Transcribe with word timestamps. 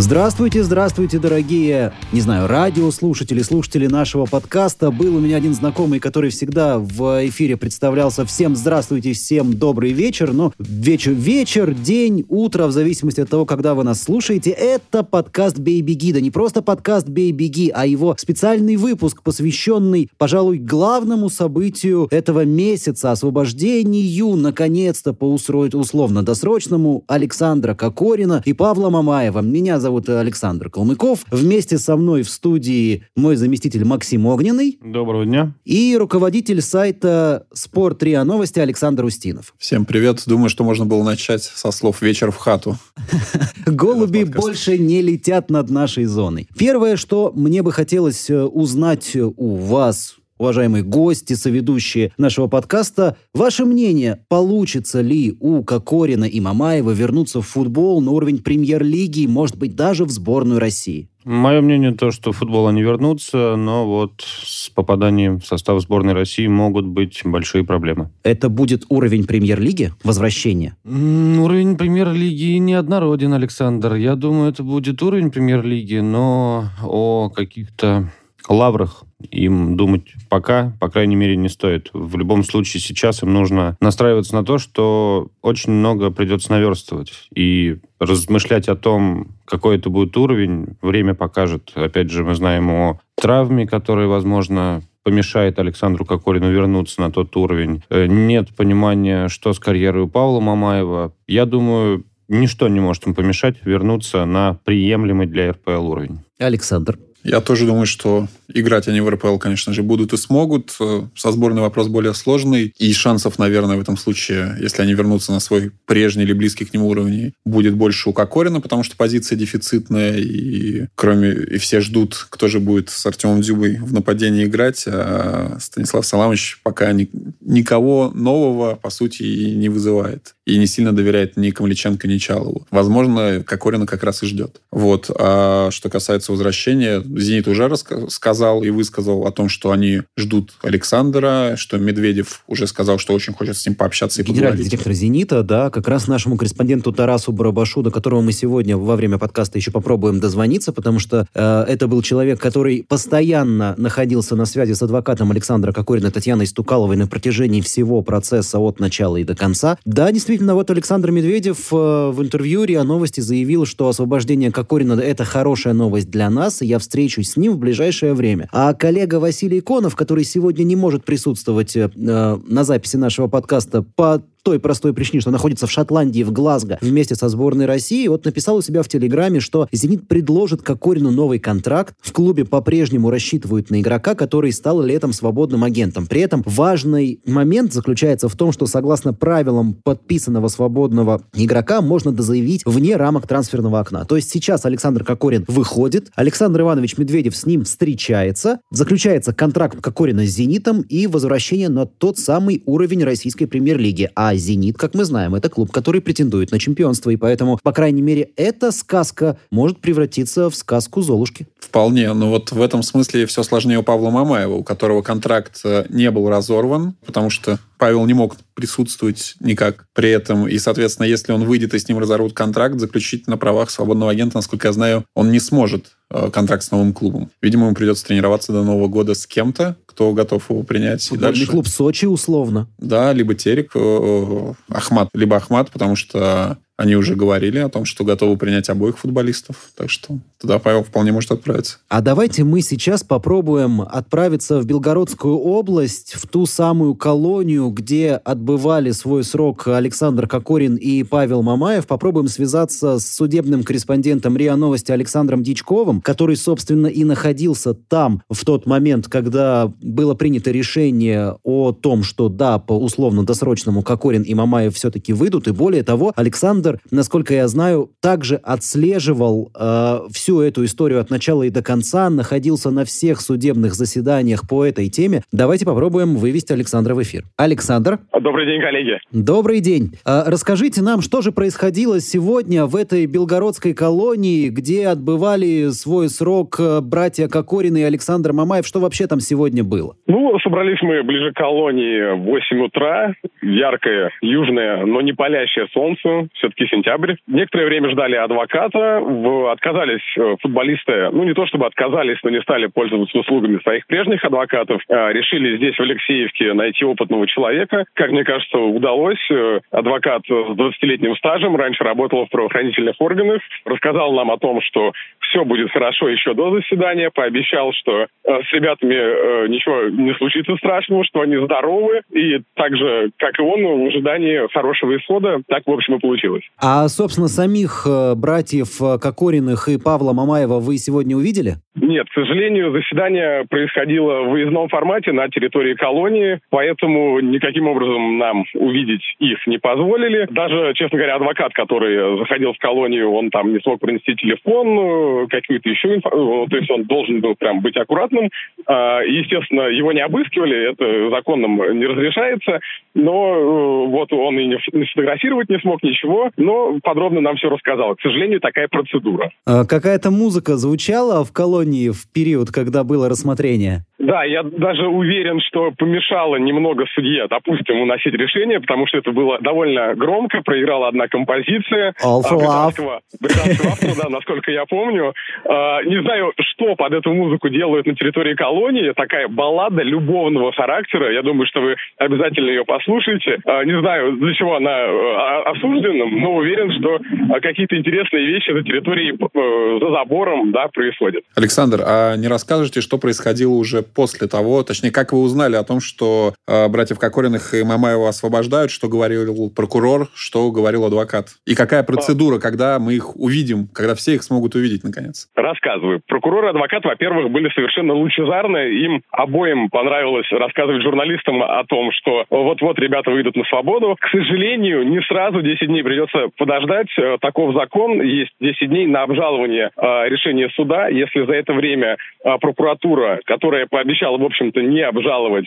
Здравствуйте, 0.00 0.64
здравствуйте, 0.64 1.18
дорогие, 1.18 1.92
не 2.10 2.22
знаю, 2.22 2.48
радиослушатели, 2.48 3.42
слушатели 3.42 3.86
нашего 3.86 4.24
подкаста. 4.24 4.90
Был 4.90 5.16
у 5.16 5.20
меня 5.20 5.36
один 5.36 5.52
знакомый, 5.52 6.00
который 6.00 6.30
всегда 6.30 6.78
в 6.78 7.28
эфире 7.28 7.58
представлялся 7.58 8.24
всем 8.24 8.56
здравствуйте, 8.56 9.12
всем 9.12 9.52
добрый 9.52 9.92
вечер. 9.92 10.32
Но 10.32 10.54
вечер, 10.58 11.12
вечер, 11.12 11.74
день, 11.74 12.24
утро, 12.30 12.66
в 12.66 12.72
зависимости 12.72 13.20
от 13.20 13.28
того, 13.28 13.44
когда 13.44 13.74
вы 13.74 13.84
нас 13.84 14.02
слушаете, 14.02 14.52
это 14.52 15.02
подкаст 15.02 15.58
«Бей, 15.58 15.82
беги». 15.82 16.14
Да 16.14 16.22
не 16.22 16.30
просто 16.30 16.62
подкаст 16.62 17.06
«Бей, 17.06 17.30
беги», 17.32 17.68
а 17.68 17.84
его 17.84 18.16
специальный 18.18 18.76
выпуск, 18.76 19.22
посвященный, 19.22 20.08
пожалуй, 20.16 20.56
главному 20.56 21.28
событию 21.28 22.08
этого 22.10 22.46
месяца, 22.46 23.12
освобождению, 23.12 24.34
наконец-то, 24.36 25.12
по 25.12 25.30
условно-досрочному, 25.30 27.04
Александра 27.06 27.74
Кокорина 27.74 28.42
и 28.46 28.54
Павла 28.54 28.88
Мамаева. 28.88 29.40
Меня 29.40 29.78
зовут 29.78 29.89
зовут 29.90 30.08
Александр 30.08 30.70
Калмыков. 30.70 31.24
Вместе 31.32 31.76
со 31.76 31.96
мной 31.96 32.22
в 32.22 32.30
студии 32.30 33.02
мой 33.16 33.34
заместитель 33.34 33.84
Максим 33.84 34.26
Огненный. 34.26 34.78
Доброго 34.80 35.24
дня. 35.24 35.52
И 35.64 35.96
руководитель 35.96 36.62
сайта 36.62 37.48
«Спорт 37.52 38.00
РИА 38.00 38.22
Новости» 38.22 38.60
Александр 38.60 39.04
Устинов. 39.04 39.52
Всем 39.58 39.84
привет. 39.84 40.22
Думаю, 40.26 40.48
что 40.48 40.62
можно 40.62 40.86
было 40.86 41.02
начать 41.02 41.42
со 41.42 41.72
слов 41.72 42.02
«Вечер 42.02 42.30
в 42.30 42.36
хату». 42.36 42.78
Голуби 43.66 44.22
больше 44.22 44.78
не 44.78 45.02
летят 45.02 45.50
над 45.50 45.70
нашей 45.70 46.04
зоной. 46.04 46.48
Первое, 46.56 46.94
что 46.94 47.32
мне 47.34 47.64
бы 47.64 47.72
хотелось 47.72 48.30
э, 48.30 48.44
узнать 48.44 49.16
у 49.16 49.56
вас, 49.56 50.19
уважаемые 50.40 50.82
гости, 50.82 51.34
соведущие 51.34 52.12
нашего 52.16 52.46
подкаста, 52.46 53.18
ваше 53.34 53.66
мнение, 53.66 54.24
получится 54.28 55.02
ли 55.02 55.36
у 55.38 55.62
Кокорина 55.62 56.24
и 56.24 56.40
Мамаева 56.40 56.92
вернуться 56.92 57.42
в 57.42 57.46
футбол 57.46 58.00
на 58.00 58.10
уровень 58.12 58.38
премьер-лиги, 58.38 59.26
может 59.26 59.58
быть, 59.58 59.76
даже 59.76 60.06
в 60.06 60.10
сборную 60.10 60.58
России? 60.58 61.10
Мое 61.24 61.60
мнение 61.60 61.92
то, 61.92 62.10
что 62.10 62.32
футбол 62.32 62.66
они 62.68 62.80
вернутся, 62.80 63.54
но 63.54 63.86
вот 63.86 64.24
с 64.42 64.70
попаданием 64.70 65.38
в 65.38 65.46
состав 65.46 65.82
сборной 65.82 66.14
России 66.14 66.46
могут 66.46 66.86
быть 66.86 67.20
большие 67.24 67.62
проблемы. 67.62 68.08
Это 68.22 68.48
будет 68.48 68.86
уровень 68.88 69.26
премьер-лиги? 69.26 69.92
Возвращение? 70.02 70.76
уровень 70.86 71.76
премьер-лиги 71.76 72.56
неоднороден, 72.56 73.34
Александр. 73.34 73.96
Я 73.96 74.16
думаю, 74.16 74.50
это 74.50 74.62
будет 74.62 75.02
уровень 75.02 75.30
премьер-лиги, 75.30 75.96
но 75.96 76.64
о 76.82 77.28
каких-то 77.28 78.10
лаврах 78.52 79.04
им 79.30 79.76
думать 79.76 80.14
пока, 80.28 80.76
по 80.80 80.88
крайней 80.88 81.16
мере, 81.16 81.36
не 81.36 81.48
стоит. 81.48 81.90
В 81.92 82.16
любом 82.16 82.42
случае 82.42 82.80
сейчас 82.80 83.22
им 83.22 83.32
нужно 83.32 83.76
настраиваться 83.80 84.34
на 84.34 84.44
то, 84.44 84.58
что 84.58 85.28
очень 85.42 85.72
много 85.72 86.10
придется 86.10 86.50
наверстывать. 86.52 87.12
И 87.34 87.78
размышлять 87.98 88.68
о 88.68 88.76
том, 88.76 89.36
какой 89.44 89.76
это 89.76 89.90
будет 89.90 90.16
уровень, 90.16 90.76
время 90.82 91.14
покажет. 91.14 91.72
Опять 91.74 92.10
же, 92.10 92.24
мы 92.24 92.34
знаем 92.34 92.70
о 92.70 93.00
травме, 93.14 93.66
которая, 93.66 94.06
возможно, 94.06 94.82
помешает 95.02 95.58
Александру 95.58 96.04
Кокорину 96.04 96.50
вернуться 96.50 97.00
на 97.00 97.10
тот 97.10 97.36
уровень. 97.36 97.82
Э, 97.90 98.06
нет 98.06 98.54
понимания, 98.56 99.28
что 99.28 99.52
с 99.52 99.58
карьерой 99.58 100.04
у 100.04 100.08
Павла 100.08 100.40
Мамаева. 100.40 101.12
Я 101.26 101.46
думаю, 101.46 102.04
ничто 102.28 102.68
не 102.68 102.80
может 102.80 103.06
им 103.06 103.14
помешать 103.14 103.56
вернуться 103.64 104.24
на 104.24 104.54
приемлемый 104.64 105.26
для 105.26 105.52
РПЛ 105.52 105.90
уровень. 105.90 106.20
Александр. 106.38 106.98
Я 107.22 107.40
тоже 107.40 107.66
думаю, 107.66 107.86
что 107.86 108.28
играть 108.48 108.88
они 108.88 109.00
в 109.00 109.08
РПЛ, 109.08 109.36
конечно 109.36 109.72
же, 109.72 109.82
будут 109.82 110.12
и 110.12 110.16
смогут. 110.16 110.76
Со 111.16 111.32
сборной 111.32 111.62
вопрос 111.62 111.88
более 111.88 112.14
сложный. 112.14 112.72
И 112.78 112.92
шансов, 112.92 113.38
наверное, 113.38 113.76
в 113.76 113.80
этом 113.80 113.96
случае, 113.96 114.56
если 114.60 114.82
они 114.82 114.94
вернутся 114.94 115.32
на 115.32 115.40
свой 115.40 115.70
прежний 115.86 116.24
или 116.24 116.32
близкий 116.32 116.64
к 116.64 116.72
нему 116.72 116.88
уровень, 116.88 117.32
будет 117.44 117.74
больше 117.74 118.08
у 118.08 118.12
Кокорина, 118.12 118.60
потому 118.60 118.82
что 118.82 118.96
позиция 118.96 119.36
дефицитная. 119.36 120.16
И 120.18 120.86
кроме... 120.94 121.32
И 121.32 121.58
все 121.58 121.80
ждут, 121.80 122.26
кто 122.30 122.48
же 122.48 122.60
будет 122.60 122.90
с 122.90 123.04
Артемом 123.06 123.42
Дзюбой 123.42 123.76
в 123.76 123.92
нападении 123.92 124.44
играть. 124.44 124.84
А 124.86 125.58
Станислав 125.60 126.06
Саламович 126.06 126.60
пока 126.62 126.92
ни... 126.92 127.08
никого 127.40 128.10
нового, 128.14 128.76
по 128.76 128.90
сути, 128.90 129.22
и 129.22 129.54
не 129.54 129.68
вызывает. 129.68 130.34
И 130.46 130.58
не 130.58 130.66
сильно 130.66 130.92
доверяет 130.92 131.36
ни 131.36 131.50
Камличенко, 131.50 132.08
ни 132.08 132.18
Чалову. 132.18 132.66
Возможно, 132.70 133.42
Кокорина 133.44 133.86
как 133.86 134.02
раз 134.02 134.22
и 134.22 134.26
ждет. 134.26 134.60
Вот. 134.72 135.10
А 135.16 135.70
что 135.70 135.90
касается 135.90 136.32
возвращения, 136.32 137.02
«Зенит» 137.02 137.46
уже 137.46 137.70
сказал 138.08 138.62
и 138.62 138.70
высказал 138.70 139.26
о 139.26 139.32
том, 139.32 139.48
что 139.48 139.70
они 139.70 140.02
ждут 140.16 140.54
Александра, 140.62 141.54
что 141.56 141.78
Медведев 141.78 142.42
уже 142.46 142.66
сказал, 142.66 142.98
что 142.98 143.12
очень 143.12 143.34
хочет 143.34 143.56
с 143.56 143.66
ним 143.66 143.74
пообщаться 143.74 144.22
и 144.22 144.24
Генеральный 144.24 144.50
поговорить. 144.50 144.70
директор 144.70 144.92
«Зенита», 144.92 145.42
да, 145.42 145.70
как 145.70 145.86
раз 145.88 146.08
нашему 146.08 146.36
корреспонденту 146.36 146.92
Тарасу 146.92 147.32
Барабашу, 147.32 147.82
до 147.82 147.90
которого 147.90 148.22
мы 148.22 148.32
сегодня 148.32 148.76
во 148.76 148.96
время 148.96 149.18
подкаста 149.18 149.58
еще 149.58 149.70
попробуем 149.70 150.20
дозвониться, 150.20 150.72
потому 150.72 150.98
что 150.98 151.26
э, 151.34 151.64
это 151.68 151.86
был 151.86 152.02
человек, 152.02 152.40
который 152.40 152.84
постоянно 152.88 153.74
находился 153.76 154.36
на 154.36 154.46
связи 154.46 154.72
с 154.72 154.82
адвокатом 154.82 155.30
Александра 155.30 155.72
Кокорина 155.72 156.10
Татьяной 156.10 156.46
Стукаловой 156.46 156.96
на 156.96 157.06
протяжении 157.06 157.60
всего 157.60 158.02
процесса 158.02 158.58
от 158.58 158.80
начала 158.80 159.18
и 159.18 159.24
до 159.24 159.36
конца. 159.36 159.78
Да, 159.84 160.10
действительно, 160.10 160.29
вот 160.38 160.70
Александр 160.70 161.10
Медведев 161.10 161.72
э, 161.72 161.76
в 161.76 162.22
интервью 162.22 162.64
РИА 162.64 162.84
Новости 162.84 163.20
заявил, 163.20 163.66
что 163.66 163.88
освобождение 163.88 164.50
Кокорина– 164.50 164.92
это 165.00 165.24
хорошая 165.24 165.74
новость 165.74 166.10
для 166.10 166.30
нас, 166.30 166.62
и 166.62 166.66
я 166.66 166.78
встречу 166.78 167.10
встречусь 167.10 167.30
с 167.30 167.36
ним 167.36 167.54
в 167.54 167.58
ближайшее 167.58 168.14
время. 168.14 168.48
А 168.52 168.74
коллега 168.74 169.16
Василий 169.16 169.60
Конов, 169.60 169.96
который 169.96 170.24
сегодня 170.24 170.64
не 170.64 170.76
может 170.76 171.04
присутствовать 171.04 171.76
э, 171.76 171.88
на 171.94 172.64
записи 172.64 172.96
нашего 172.96 173.26
подкаста 173.26 173.82
по 173.82 174.22
той 174.42 174.58
простой 174.58 174.94
причине, 174.94 175.20
что 175.20 175.30
находится 175.30 175.66
в 175.66 175.70
Шотландии, 175.70 176.22
в 176.22 176.32
Глазго, 176.32 176.78
вместе 176.80 177.14
со 177.14 177.28
сборной 177.28 177.66
России, 177.66 178.08
вот 178.08 178.24
написал 178.24 178.56
у 178.56 178.62
себя 178.62 178.82
в 178.82 178.88
Телеграме, 178.88 179.40
что 179.40 179.68
«Зенит» 179.72 180.08
предложит 180.08 180.62
Кокорину 180.62 181.10
новый 181.10 181.38
контракт. 181.38 181.94
В 182.00 182.12
клубе 182.12 182.44
по-прежнему 182.44 183.10
рассчитывают 183.10 183.70
на 183.70 183.80
игрока, 183.80 184.14
который 184.14 184.52
стал 184.52 184.82
летом 184.82 185.12
свободным 185.12 185.64
агентом. 185.64 186.06
При 186.06 186.22
этом 186.22 186.42
важный 186.46 187.20
момент 187.26 187.72
заключается 187.72 188.28
в 188.28 188.36
том, 188.36 188.52
что 188.52 188.66
согласно 188.66 189.12
правилам 189.12 189.76
подписанного 190.20 190.48
свободного 190.48 191.22
игрока 191.34 191.80
можно 191.80 192.12
дозаявить 192.12 192.62
вне 192.66 192.96
рамок 192.96 193.26
трансферного 193.26 193.80
окна. 193.80 194.04
То 194.04 194.16
есть 194.16 194.28
сейчас 194.28 194.66
Александр 194.66 195.02
Кокорин 195.02 195.46
выходит, 195.48 196.10
Александр 196.14 196.60
Иванович 196.60 196.98
Медведев 196.98 197.34
с 197.34 197.46
ним 197.46 197.64
встречается, 197.64 198.60
заключается 198.70 199.32
контракт 199.32 199.80
Кокорина 199.80 200.26
с 200.26 200.30
«Зенитом» 200.30 200.82
и 200.82 201.06
возвращение 201.06 201.70
на 201.70 201.86
тот 201.86 202.18
самый 202.18 202.62
уровень 202.66 203.02
российской 203.02 203.46
премьер-лиги. 203.46 204.10
А 204.14 204.34
«Зенит», 204.34 204.76
как 204.76 204.94
мы 204.94 205.04
знаем, 205.04 205.34
это 205.34 205.48
клуб, 205.48 205.72
который 205.72 206.02
претендует 206.02 206.50
на 206.50 206.58
чемпионство, 206.58 207.08
и 207.08 207.16
поэтому, 207.16 207.58
по 207.62 207.72
крайней 207.72 208.02
мере, 208.02 208.30
эта 208.36 208.72
сказка 208.72 209.38
может 209.50 209.80
превратиться 209.80 210.50
в 210.50 210.54
сказку 210.54 211.00
Золушки. 211.00 211.46
Вполне, 211.58 212.12
но 212.12 212.28
вот 212.28 212.52
в 212.52 212.60
этом 212.60 212.82
смысле 212.82 213.24
все 213.24 213.42
сложнее 213.42 213.78
у 213.78 213.82
Павла 213.82 214.10
Мамаева, 214.10 214.54
у 214.54 214.64
которого 214.64 215.00
контракт 215.00 215.60
э, 215.64 215.86
не 215.88 216.10
был 216.10 216.28
разорван, 216.28 216.94
потому 217.06 217.30
что 217.30 217.58
Павел 217.80 218.04
не 218.04 218.12
мог 218.12 218.36
присутствовать 218.54 219.34
никак 219.40 219.86
при 219.94 220.10
этом. 220.10 220.46
И, 220.46 220.58
соответственно, 220.58 221.06
если 221.06 221.32
он 221.32 221.44
выйдет 221.44 221.72
и 221.72 221.78
с 221.78 221.88
ним 221.88 221.98
разорвут 221.98 222.34
контракт, 222.34 222.78
заключить 222.78 223.26
на 223.26 223.38
правах 223.38 223.70
свободного 223.70 224.12
агента, 224.12 224.36
насколько 224.36 224.68
я 224.68 224.72
знаю, 224.72 225.06
он 225.14 225.32
не 225.32 225.40
сможет 225.40 225.96
э, 226.10 226.30
контракт 226.30 226.62
с 226.62 226.70
новым 226.70 226.92
клубом. 226.92 227.30
Видимо, 227.40 227.64
ему 227.64 227.74
придется 227.74 228.04
тренироваться 228.04 228.52
до 228.52 228.62
Нового 228.64 228.88
года 228.88 229.14
с 229.14 229.26
кем-то, 229.26 229.76
кто 229.86 230.12
готов 230.12 230.50
его 230.50 230.62
принять. 230.62 231.02
Футбольный 231.02 231.32
и 231.32 231.38
дальше... 231.38 231.50
клуб 231.50 231.68
Сочи, 231.68 232.04
условно. 232.04 232.68
Да, 232.76 233.14
либо 233.14 233.34
Терек, 233.34 233.70
э, 233.74 234.52
Ахмат, 234.68 235.08
либо 235.14 235.36
Ахмат, 235.36 235.70
потому 235.70 235.96
что 235.96 236.58
они 236.80 236.96
уже 236.96 237.14
говорили 237.14 237.58
о 237.58 237.68
том, 237.68 237.84
что 237.84 238.04
готовы 238.04 238.38
принять 238.38 238.70
обоих 238.70 238.96
футболистов. 238.96 239.70
Так 239.76 239.90
что 239.90 240.16
туда 240.40 240.58
Павел 240.58 240.82
вполне 240.82 241.12
может 241.12 241.30
отправиться. 241.30 241.76
А 241.90 242.00
давайте 242.00 242.42
мы 242.42 242.62
сейчас 242.62 243.04
попробуем 243.04 243.82
отправиться 243.82 244.58
в 244.60 244.64
Белгородскую 244.64 245.36
область, 245.36 246.14
в 246.14 246.26
ту 246.26 246.46
самую 246.46 246.94
колонию, 246.94 247.68
где 247.68 248.14
отбывали 248.14 248.92
свой 248.92 249.24
срок 249.24 249.68
Александр 249.68 250.26
Кокорин 250.26 250.76
и 250.76 251.02
Павел 251.02 251.42
Мамаев. 251.42 251.86
Попробуем 251.86 252.28
связаться 252.28 252.98
с 252.98 253.06
судебным 253.14 253.62
корреспондентом 253.62 254.38
РИА 254.38 254.56
Новости 254.56 254.90
Александром 254.90 255.42
Дичковым, 255.42 256.00
который, 256.00 256.36
собственно, 256.36 256.86
и 256.86 257.04
находился 257.04 257.74
там 257.74 258.22
в 258.30 258.42
тот 258.46 258.64
момент, 258.64 259.06
когда 259.08 259.70
было 259.82 260.14
принято 260.14 260.50
решение 260.50 261.36
о 261.42 261.72
том, 261.72 262.02
что 262.04 262.30
да, 262.30 262.58
по 262.58 262.72
условно-досрочному 262.72 263.82
Кокорин 263.82 264.22
и 264.22 264.32
Мамаев 264.32 264.74
все-таки 264.74 265.12
выйдут. 265.12 265.46
И 265.46 265.52
более 265.52 265.82
того, 265.82 266.14
Александр 266.16 266.69
Александр, 266.70 266.80
насколько 266.90 267.34
я 267.34 267.48
знаю, 267.48 267.90
также 268.00 268.36
отслеживал 268.36 269.50
э, 269.58 270.08
всю 270.12 270.40
эту 270.40 270.64
историю 270.64 271.00
от 271.00 271.10
начала 271.10 271.42
и 271.42 271.50
до 271.50 271.62
конца, 271.62 272.10
находился 272.10 272.70
на 272.70 272.84
всех 272.84 273.20
судебных 273.20 273.74
заседаниях 273.74 274.48
по 274.48 274.64
этой 274.64 274.88
теме. 274.88 275.22
Давайте 275.32 275.64
попробуем 275.64 276.16
вывести 276.16 276.52
Александра 276.52 276.94
в 276.94 277.02
эфир. 277.02 277.24
Александр. 277.36 277.98
Добрый 278.20 278.46
день, 278.46 278.60
коллеги. 278.60 278.98
Добрый 279.12 279.60
день. 279.60 279.92
Э, 280.06 280.22
расскажите 280.26 280.82
нам, 280.82 281.00
что 281.00 281.22
же 281.22 281.32
происходило 281.32 282.00
сегодня 282.00 282.66
в 282.66 282.76
этой 282.76 283.06
белгородской 283.06 283.74
колонии, 283.74 284.48
где 284.48 284.88
отбывали 284.88 285.70
свой 285.70 286.08
срок 286.08 286.56
э, 286.58 286.80
братья 286.80 287.28
Кокорин 287.28 287.76
и 287.76 287.82
Александр 287.82 288.32
Мамаев. 288.32 288.66
Что 288.66 288.80
вообще 288.80 289.06
там 289.06 289.20
сегодня 289.20 289.64
было? 289.64 289.94
Ну, 290.06 290.38
собрались 290.42 290.80
мы 290.82 291.02
ближе 291.02 291.32
к 291.32 291.36
колонии 291.36 292.14
в 292.16 292.24
8 292.24 292.64
утра. 292.64 293.14
Яркое, 293.42 294.10
южное, 294.20 294.84
но 294.86 295.00
не 295.00 295.12
палящее 295.12 295.66
солнце. 295.72 296.28
Все-таки 296.34 296.59
сентябрь. 296.66 297.14
Некоторое 297.26 297.66
время 297.66 297.90
ждали 297.90 298.16
адвоката. 298.16 299.02
Отказались 299.50 300.02
э, 300.16 300.36
футболисты. 300.40 301.10
Ну, 301.10 301.24
не 301.24 301.34
то 301.34 301.46
чтобы 301.46 301.66
отказались, 301.66 302.18
но 302.22 302.30
не 302.30 302.40
стали 302.40 302.66
пользоваться 302.66 303.18
услугами 303.18 303.60
своих 303.62 303.86
прежних 303.86 304.24
адвокатов. 304.24 304.82
А 304.88 305.12
решили 305.12 305.56
здесь, 305.56 305.76
в 305.76 305.80
Алексеевке, 305.80 306.52
найти 306.52 306.84
опытного 306.84 307.26
человека. 307.26 307.84
Как 307.94 308.10
мне 308.10 308.24
кажется, 308.24 308.58
удалось. 308.58 309.30
Э, 309.30 309.60
адвокат 309.70 310.22
с 310.26 310.30
20-летним 310.30 311.16
стажем. 311.16 311.56
Раньше 311.56 311.84
работал 311.84 312.26
в 312.26 312.30
правоохранительных 312.30 312.96
органах. 312.98 313.42
Рассказал 313.64 314.12
нам 314.12 314.30
о 314.30 314.38
том, 314.38 314.60
что 314.62 314.92
все 315.30 315.44
будет 315.44 315.70
хорошо 315.70 316.08
еще 316.08 316.34
до 316.34 316.50
заседания. 316.54 317.10
Пообещал, 317.10 317.72
что 317.72 318.02
э, 318.02 318.06
с 318.24 318.52
ребятами 318.52 319.48
ничего 319.48 319.88
не 319.88 320.14
случится 320.14 320.56
страшного, 320.56 321.04
что 321.04 321.20
они 321.20 321.36
здоровы. 321.36 322.02
И 322.12 322.40
так 322.54 322.76
же, 322.76 323.10
как 323.16 323.38
и 323.38 323.42
он, 323.42 323.84
в 323.84 323.86
ожидании 323.86 324.46
хорошего 324.52 324.96
исхода, 324.96 325.40
так, 325.48 325.62
в 325.66 325.70
общем, 325.72 325.96
и 325.96 325.98
получилось. 325.98 326.42
А, 326.62 326.88
собственно, 326.88 327.28
самих 327.28 327.86
э, 327.86 328.14
братьев 328.14 328.80
э, 328.82 328.98
Кокориных 328.98 329.68
и 329.68 329.78
Павла 329.78 330.12
Мамаева 330.12 330.60
вы 330.60 330.76
сегодня 330.76 331.16
увидели? 331.16 331.54
Нет, 331.76 332.08
к 332.10 332.14
сожалению, 332.14 332.72
заседание 332.72 333.44
происходило 333.48 334.24
в 334.24 334.30
выездном 334.30 334.68
формате 334.68 335.12
на 335.12 335.28
территории 335.28 335.74
колонии, 335.74 336.40
поэтому 336.50 337.20
никаким 337.20 337.68
образом 337.68 338.18
нам 338.18 338.44
увидеть 338.54 339.02
их 339.18 339.46
не 339.46 339.58
позволили. 339.58 340.26
Даже, 340.30 340.74
честно 340.74 340.98
говоря, 340.98 341.16
адвокат, 341.16 341.52
который 341.54 342.18
заходил 342.18 342.52
в 342.52 342.58
колонию, 342.58 343.12
он 343.12 343.30
там 343.30 343.52
не 343.52 343.60
смог 343.60 343.80
принести 343.80 344.14
телефон, 344.16 344.78
э, 344.78 345.19
какую-то 345.28 345.68
еще 345.68 345.94
информацию, 345.94 346.48
то 346.48 346.56
есть 346.56 346.70
он 346.70 346.84
должен 346.84 347.20
был 347.20 347.34
прям 347.34 347.60
быть 347.60 347.76
аккуратным. 347.76 348.30
А, 348.66 349.00
естественно, 349.00 349.62
его 349.62 349.92
не 349.92 350.00
обыскивали, 350.00 350.72
это 350.72 351.10
законом 351.10 351.56
не 351.78 351.86
разрешается, 351.86 352.60
но 352.94 353.34
э, 353.34 353.86
вот 353.88 354.12
он 354.12 354.38
и 354.38 354.46
не 354.46 354.86
сфотографировать 354.86 355.48
не 355.48 355.58
смог 355.58 355.82
ничего, 355.82 356.30
но 356.36 356.78
подробно 356.82 357.20
нам 357.20 357.36
все 357.36 357.48
рассказал. 357.48 357.96
К 357.96 358.00
сожалению, 358.00 358.40
такая 358.40 358.68
процедура. 358.68 359.30
А 359.46 359.64
какая-то 359.64 360.10
музыка 360.10 360.56
звучала 360.56 361.24
в 361.24 361.32
колонии 361.32 361.90
в 361.90 362.10
период, 362.12 362.50
когда 362.50 362.84
было 362.84 363.08
рассмотрение? 363.08 363.84
Да, 363.98 364.24
я 364.24 364.42
даже 364.42 364.86
уверен, 364.86 365.40
что 365.40 365.72
помешало 365.76 366.36
немного 366.36 366.86
судье, 366.94 367.26
допустим, 367.28 367.82
уносить 367.82 368.14
решение, 368.14 368.58
потому 368.58 368.86
что 368.86 368.96
это 368.96 369.12
было 369.12 369.38
довольно 369.40 369.94
громко, 369.94 370.40
проиграла 370.42 370.88
одна 370.88 371.06
композиция 371.06 371.94
All 372.02 372.22
for 372.22 372.38
британского, 372.38 373.00
британского 373.20 373.72
автора, 373.72 373.92
да, 374.02 374.08
насколько 374.08 374.50
я 374.50 374.64
помню. 374.64 375.09
А, 375.44 375.82
не 375.82 376.00
знаю, 376.02 376.32
что 376.38 376.74
под 376.76 376.92
эту 376.92 377.12
музыку 377.12 377.48
делают 377.48 377.86
на 377.86 377.94
территории 377.94 378.34
колонии, 378.34 378.92
такая 378.92 379.28
баллада 379.28 379.82
любовного 379.82 380.52
характера, 380.52 381.12
я 381.12 381.22
думаю, 381.22 381.46
что 381.46 381.60
вы 381.60 381.76
обязательно 381.98 382.48
ее 382.50 382.64
послушаете. 382.64 383.38
А, 383.44 383.64
не 383.64 383.78
знаю, 383.80 384.12
для 384.16 384.34
чего 384.34 384.56
она 384.56 384.70
а, 384.70 385.42
осуждена, 385.52 386.06
но 386.06 386.36
уверен, 386.36 386.72
что 386.78 386.98
какие-то 387.40 387.76
интересные 387.76 388.26
вещи 388.26 388.50
на 388.50 388.62
территории 388.62 389.14
э, 389.14 389.78
за 389.80 389.90
забором, 389.90 390.52
да, 390.52 390.68
происходят. 390.68 391.24
Александр, 391.36 391.82
а 391.86 392.16
не 392.16 392.28
расскажете, 392.28 392.80
что 392.80 392.98
происходило 392.98 393.52
уже 393.52 393.82
после 393.82 394.28
того, 394.28 394.62
точнее, 394.62 394.90
как 394.90 395.12
вы 395.12 395.20
узнали 395.20 395.56
о 395.56 395.64
том, 395.64 395.80
что 395.80 396.34
э, 396.46 396.68
братьев 396.68 396.98
Кокориных 396.98 397.54
и 397.54 397.62
Мамаева 397.62 398.08
освобождают, 398.08 398.70
что 398.70 398.88
говорил 398.88 399.50
прокурор, 399.50 400.08
что 400.14 400.50
говорил 400.50 400.84
адвокат? 400.84 401.28
И 401.46 401.54
какая 401.54 401.82
процедура, 401.82 402.38
когда 402.38 402.78
мы 402.78 402.94
их 402.94 403.16
увидим, 403.16 403.68
когда 403.72 403.94
все 403.94 404.14
их 404.14 404.22
смогут 404.22 404.54
увидеть, 404.54 404.84
наконец? 404.84 404.99
Рассказываю. 405.34 406.00
Прокурор 406.06 406.44
и 406.46 406.48
адвокат, 406.48 406.84
во-первых, 406.84 407.30
были 407.30 407.48
совершенно 407.50 407.94
лучезарны. 407.94 408.70
Им 408.84 409.02
обоим 409.10 409.68
понравилось 409.68 410.30
рассказывать 410.30 410.82
журналистам 410.82 411.42
о 411.42 411.64
том, 411.64 411.90
что 411.92 412.24
вот-вот 412.30 412.78
ребята 412.78 413.10
выйдут 413.10 413.36
на 413.36 413.44
свободу. 413.44 413.96
К 413.98 414.08
сожалению, 414.08 414.86
не 414.86 415.00
сразу 415.02 415.42
10 415.42 415.66
дней 415.66 415.82
придется 415.82 416.28
подождать. 416.36 416.88
Э, 416.98 417.18
таков 417.20 417.54
закон. 417.54 418.00
Есть 418.02 418.32
10 418.40 418.68
дней 418.68 418.86
на 418.86 419.02
обжалование 419.02 419.70
э, 419.76 420.08
решения 420.08 420.48
суда. 420.50 420.88
Если 420.88 421.24
за 421.24 421.32
это 421.32 421.52
время 421.52 421.96
э, 422.24 422.38
прокуратура, 422.40 423.20
которая 423.24 423.66
по 423.66 423.80
пообещал, 423.80 424.18
в 424.18 424.24
общем-то, 424.24 424.60
не 424.60 424.82
обжаловать, 424.82 425.46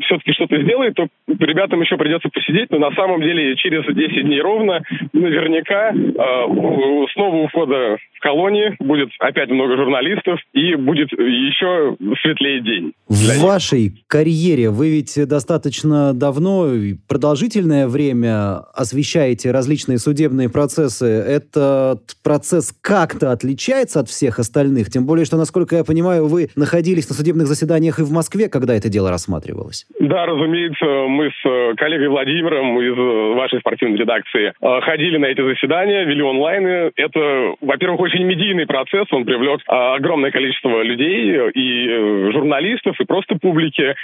все-таки 0.00 0.32
что-то 0.32 0.60
сделает, 0.60 0.94
то 0.94 1.06
ребятам 1.26 1.80
еще 1.80 1.96
придется 1.96 2.28
посидеть, 2.28 2.70
но 2.70 2.78
на 2.78 2.90
самом 2.94 3.22
деле 3.22 3.56
через 3.56 3.84
10 3.86 4.26
дней 4.26 4.40
ровно 4.40 4.82
наверняка 5.14 5.92
снова 5.92 7.36
у 7.36 7.46
входа 7.48 7.96
в 8.14 8.20
колонии 8.20 8.65
будет 8.78 9.10
опять 9.18 9.50
много 9.50 9.76
журналистов 9.76 10.40
и 10.52 10.74
будет 10.74 11.12
еще 11.12 11.96
светлее 12.22 12.60
день. 12.62 12.92
В 13.08 13.42
вашей 13.42 13.92
карьере 14.08 14.70
вы 14.70 14.90
ведь 14.90 15.18
достаточно 15.28 16.12
давно 16.14 16.66
продолжительное 17.08 17.86
время 17.86 18.58
освещаете 18.74 19.50
различные 19.50 19.98
судебные 19.98 20.50
процессы. 20.50 21.06
Этот 21.06 22.00
процесс 22.22 22.72
как-то 22.80 23.32
отличается 23.32 24.00
от 24.00 24.08
всех 24.08 24.38
остальных? 24.38 24.90
Тем 24.90 25.06
более, 25.06 25.24
что, 25.24 25.36
насколько 25.36 25.76
я 25.76 25.84
понимаю, 25.84 26.26
вы 26.26 26.48
находились 26.56 27.08
на 27.08 27.14
судебных 27.14 27.46
заседаниях 27.46 27.98
и 27.98 28.02
в 28.02 28.12
Москве, 28.12 28.48
когда 28.48 28.74
это 28.74 28.88
дело 28.88 29.10
рассматривалось. 29.10 29.86
Да, 30.00 30.26
разумеется, 30.26 30.86
мы 31.08 31.30
с 31.30 31.46
э, 31.46 31.74
коллегой 31.76 32.08
Владимиром 32.08 32.80
из 32.80 32.96
э, 32.96 33.34
вашей 33.34 33.60
спортивной 33.60 33.98
редакции 33.98 34.52
э, 34.60 34.80
ходили 34.82 35.16
на 35.16 35.26
эти 35.26 35.42
заседания, 35.42 36.04
вели 36.04 36.22
онлайн. 36.22 36.92
Это, 36.96 37.54
во-первых, 37.60 38.00
очень 38.00 38.24
медийный 38.56 38.66
процесс, 38.66 39.06
он 39.12 39.24
привлек 39.24 39.60
огромное 39.66 40.30
количество 40.30 40.82
людей 40.82 41.50
и 41.54 42.32
журналистов, 42.32 42.96
и 43.00 43.04
просто 43.04 43.36
публики. 43.40 43.94